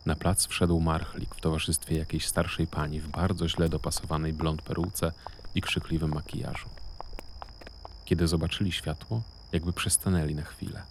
Na 0.06 0.14
plac 0.14 0.46
wszedł 0.46 0.80
marchlik 0.80 1.34
w 1.34 1.40
towarzystwie 1.40 1.98
jakiejś 1.98 2.26
starszej 2.26 2.66
pani 2.66 3.00
w 3.00 3.08
bardzo 3.08 3.48
źle 3.48 3.68
dopasowanej 3.68 4.32
blond 4.32 4.62
peruce 4.62 5.12
i 5.54 5.62
krzykliwym 5.62 6.14
makijażu. 6.14 6.68
Kiedy 8.04 8.28
zobaczyli 8.28 8.72
światło, 8.72 9.22
jakby 9.52 9.72
przystanęli 9.72 10.34
na 10.34 10.42
chwilę. 10.42 10.82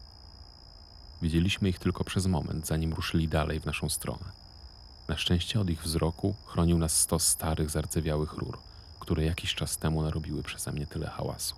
Widzieliśmy 1.22 1.70
ich 1.70 1.80
tylko 1.80 2.04
przez 2.04 2.28
moment, 2.28 2.68
zanim 2.68 2.94
ruszyli 2.94 3.28
dalej 3.28 3.60
w 3.60 3.66
naszą 3.66 3.90
stronę. 3.90 4.26
Na 5.08 5.18
szczęście 5.18 5.60
od 5.60 5.70
ich 5.70 5.84
wzroku 5.84 6.36
chronił 6.46 6.78
nas 6.78 6.98
stos 7.00 7.28
starych, 7.28 7.70
zardzewiałych 7.70 8.34
rur, 8.34 8.58
które 9.00 9.24
jakiś 9.24 9.56
czas 9.56 9.78
temu 9.78 10.02
narobiły 10.02 10.44
przeze 10.44 10.72
mnie 10.72 10.88
tyle 10.88 11.08
hałasu. 11.08 11.56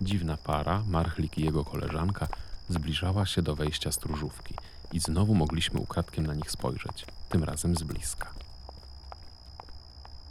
Dziwna 0.00 0.36
para, 0.36 0.82
Marchlik 0.88 1.38
i 1.38 1.44
jego 1.44 1.64
koleżanka, 1.64 2.28
zbliżała 2.68 3.26
się 3.26 3.42
do 3.42 3.56
wejścia 3.56 3.92
stróżówki 3.92 4.54
i 4.92 5.00
znowu 5.00 5.34
mogliśmy 5.34 5.80
ukradkiem 5.80 6.26
na 6.26 6.34
nich 6.34 6.50
spojrzeć, 6.50 7.06
tym 7.28 7.44
razem 7.44 7.76
z 7.76 7.82
bliska. 7.82 8.30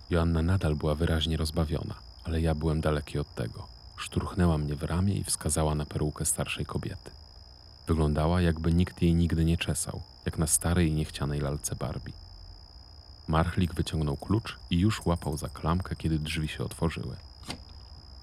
Joanna 0.09 0.41
nadal 0.41 0.75
była 0.75 0.95
wyraźnie 0.95 1.37
rozbawiona, 1.37 1.95
ale 2.23 2.41
ja 2.41 2.55
byłem 2.55 2.81
daleki 2.81 3.19
od 3.19 3.35
tego. 3.35 3.67
Szturchnęła 3.97 4.57
mnie 4.57 4.75
w 4.75 4.83
ramię 4.83 5.13
i 5.13 5.23
wskazała 5.23 5.75
na 5.75 5.85
perukę 5.85 6.25
starszej 6.25 6.65
kobiety. 6.65 7.11
Wyglądała, 7.87 8.41
jakby 8.41 8.73
nikt 8.73 9.01
jej 9.01 9.15
nigdy 9.15 9.45
nie 9.45 9.57
czesał, 9.57 10.01
jak 10.25 10.37
na 10.37 10.47
starej 10.47 10.87
i 10.87 10.93
niechcianej 10.93 11.39
lalce 11.39 11.75
Barbie. 11.75 12.13
Marchlik 13.27 13.73
wyciągnął 13.73 14.17
klucz 14.17 14.57
i 14.69 14.79
już 14.79 15.05
łapał 15.05 15.37
za 15.37 15.49
klamkę, 15.49 15.95
kiedy 15.95 16.19
drzwi 16.19 16.47
się 16.47 16.63
otworzyły. 16.63 17.15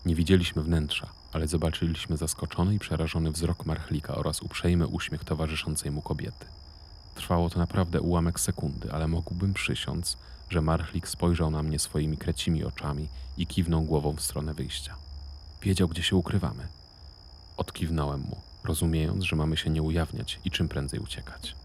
Nie 0.06 0.14
widzieliśmy 0.14 0.62
wnętrza, 0.62 1.08
ale 1.36 1.48
zobaczyliśmy 1.48 2.16
zaskoczony 2.16 2.74
i 2.74 2.78
przerażony 2.78 3.30
wzrok 3.30 3.66
Marchlika 3.66 4.14
oraz 4.14 4.42
uprzejmy 4.42 4.86
uśmiech 4.86 5.24
towarzyszącej 5.24 5.90
mu 5.90 6.02
kobiety. 6.02 6.46
Trwało 7.14 7.50
to 7.50 7.58
naprawdę 7.58 8.00
ułamek 8.00 8.40
sekundy, 8.40 8.92
ale 8.92 9.08
mógłbym 9.08 9.54
przysiąc, 9.54 10.16
że 10.50 10.62
Marchlik 10.62 11.08
spojrzał 11.08 11.50
na 11.50 11.62
mnie 11.62 11.78
swoimi 11.78 12.16
krecimi 12.16 12.64
oczami 12.64 13.08
i 13.36 13.46
kiwnął 13.46 13.82
głową 13.82 14.12
w 14.12 14.20
stronę 14.20 14.54
wyjścia. 14.54 14.94
Wiedział, 15.62 15.88
gdzie 15.88 16.02
się 16.02 16.16
ukrywamy. 16.16 16.68
Odkiwnąłem 17.56 18.20
mu, 18.20 18.36
rozumiejąc, 18.64 19.24
że 19.24 19.36
mamy 19.36 19.56
się 19.56 19.70
nie 19.70 19.82
ujawniać 19.82 20.40
i 20.44 20.50
czym 20.50 20.68
prędzej 20.68 21.00
uciekać. 21.00 21.56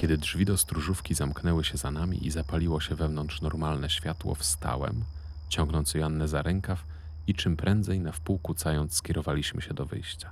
Kiedy 0.00 0.18
drzwi 0.18 0.44
do 0.44 0.56
stróżówki 0.56 1.14
zamknęły 1.14 1.64
się 1.64 1.76
za 1.76 1.90
nami 1.90 2.26
i 2.26 2.30
zapaliło 2.30 2.80
się 2.80 2.94
wewnątrz 2.94 3.40
normalne 3.40 3.90
światło, 3.90 4.34
wstałem, 4.34 5.04
ciągnąc 5.48 5.94
Joannę 5.94 6.28
za 6.28 6.42
rękaw 6.42 6.84
i 7.26 7.34
czym 7.34 7.56
prędzej 7.56 8.00
na 8.00 8.12
wpół 8.12 8.38
kucając 8.38 8.94
skierowaliśmy 8.94 9.62
się 9.62 9.74
do 9.74 9.86
wyjścia. 9.86 10.30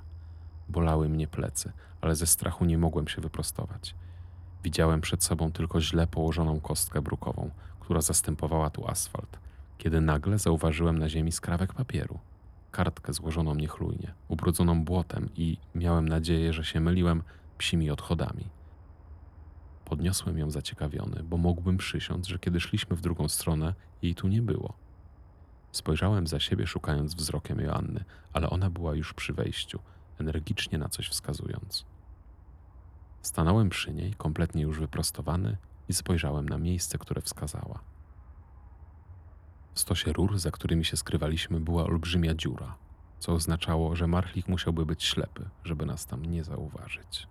Bolały 0.69 1.09
mnie 1.09 1.27
plecy, 1.27 1.71
ale 2.01 2.15
ze 2.15 2.27
strachu 2.27 2.65
nie 2.65 2.77
mogłem 2.77 3.07
się 3.07 3.21
wyprostować. 3.21 3.95
Widziałem 4.63 5.01
przed 5.01 5.23
sobą 5.23 5.51
tylko 5.51 5.81
źle 5.81 6.07
położoną 6.07 6.59
kostkę 6.59 7.01
brukową, 7.01 7.51
która 7.79 8.01
zastępowała 8.01 8.69
tu 8.69 8.87
asfalt, 8.87 9.39
kiedy 9.77 10.01
nagle 10.01 10.37
zauważyłem 10.37 10.97
na 10.97 11.09
ziemi 11.09 11.31
skrawek 11.31 11.73
papieru. 11.73 12.19
Kartkę 12.71 13.13
złożoną 13.13 13.55
niechlujnie, 13.55 14.13
ubrudzoną 14.27 14.83
błotem 14.83 15.29
i 15.35 15.57
miałem 15.75 16.09
nadzieję, 16.09 16.53
że 16.53 16.63
się 16.63 16.79
myliłem 16.79 17.23
psimi 17.57 17.91
odchodami. 17.91 18.49
Podniosłem 19.85 20.37
ją 20.37 20.51
zaciekawiony, 20.51 21.23
bo 21.23 21.37
mógłbym 21.37 21.77
przysiąc, 21.77 22.27
że 22.27 22.39
kiedy 22.39 22.59
szliśmy 22.59 22.95
w 22.95 23.01
drugą 23.01 23.27
stronę, 23.27 23.73
jej 24.01 24.15
tu 24.15 24.27
nie 24.27 24.41
było. 24.41 24.73
Spojrzałem 25.71 26.27
za 26.27 26.39
siebie, 26.39 26.67
szukając 26.67 27.15
wzrokiem 27.15 27.59
Joanny, 27.59 28.03
ale 28.33 28.49
ona 28.49 28.69
była 28.69 28.95
już 28.95 29.13
przy 29.13 29.33
wejściu, 29.33 29.79
energicznie 30.19 30.77
na 30.77 30.89
coś 30.89 31.09
wskazując. 31.09 31.85
Stanąłem 33.21 33.69
przy 33.69 33.93
niej, 33.93 34.13
kompletnie 34.13 34.63
już 34.63 34.79
wyprostowany, 34.79 35.57
i 35.89 35.93
spojrzałem 35.93 36.49
na 36.49 36.57
miejsce, 36.57 36.97
które 36.97 37.21
wskazała. 37.21 37.79
W 39.73 39.79
stosie 39.79 40.13
rur, 40.13 40.39
za 40.39 40.51
którymi 40.51 40.85
się 40.85 40.97
skrywaliśmy, 40.97 41.59
była 41.59 41.83
olbrzymia 41.83 42.35
dziura, 42.35 42.75
co 43.19 43.33
oznaczało, 43.33 43.95
że 43.95 44.07
Marchlik 44.07 44.47
musiałby 44.47 44.85
być 44.85 45.03
ślepy, 45.03 45.49
żeby 45.63 45.85
nas 45.85 46.05
tam 46.05 46.25
nie 46.25 46.43
zauważyć. 46.43 47.27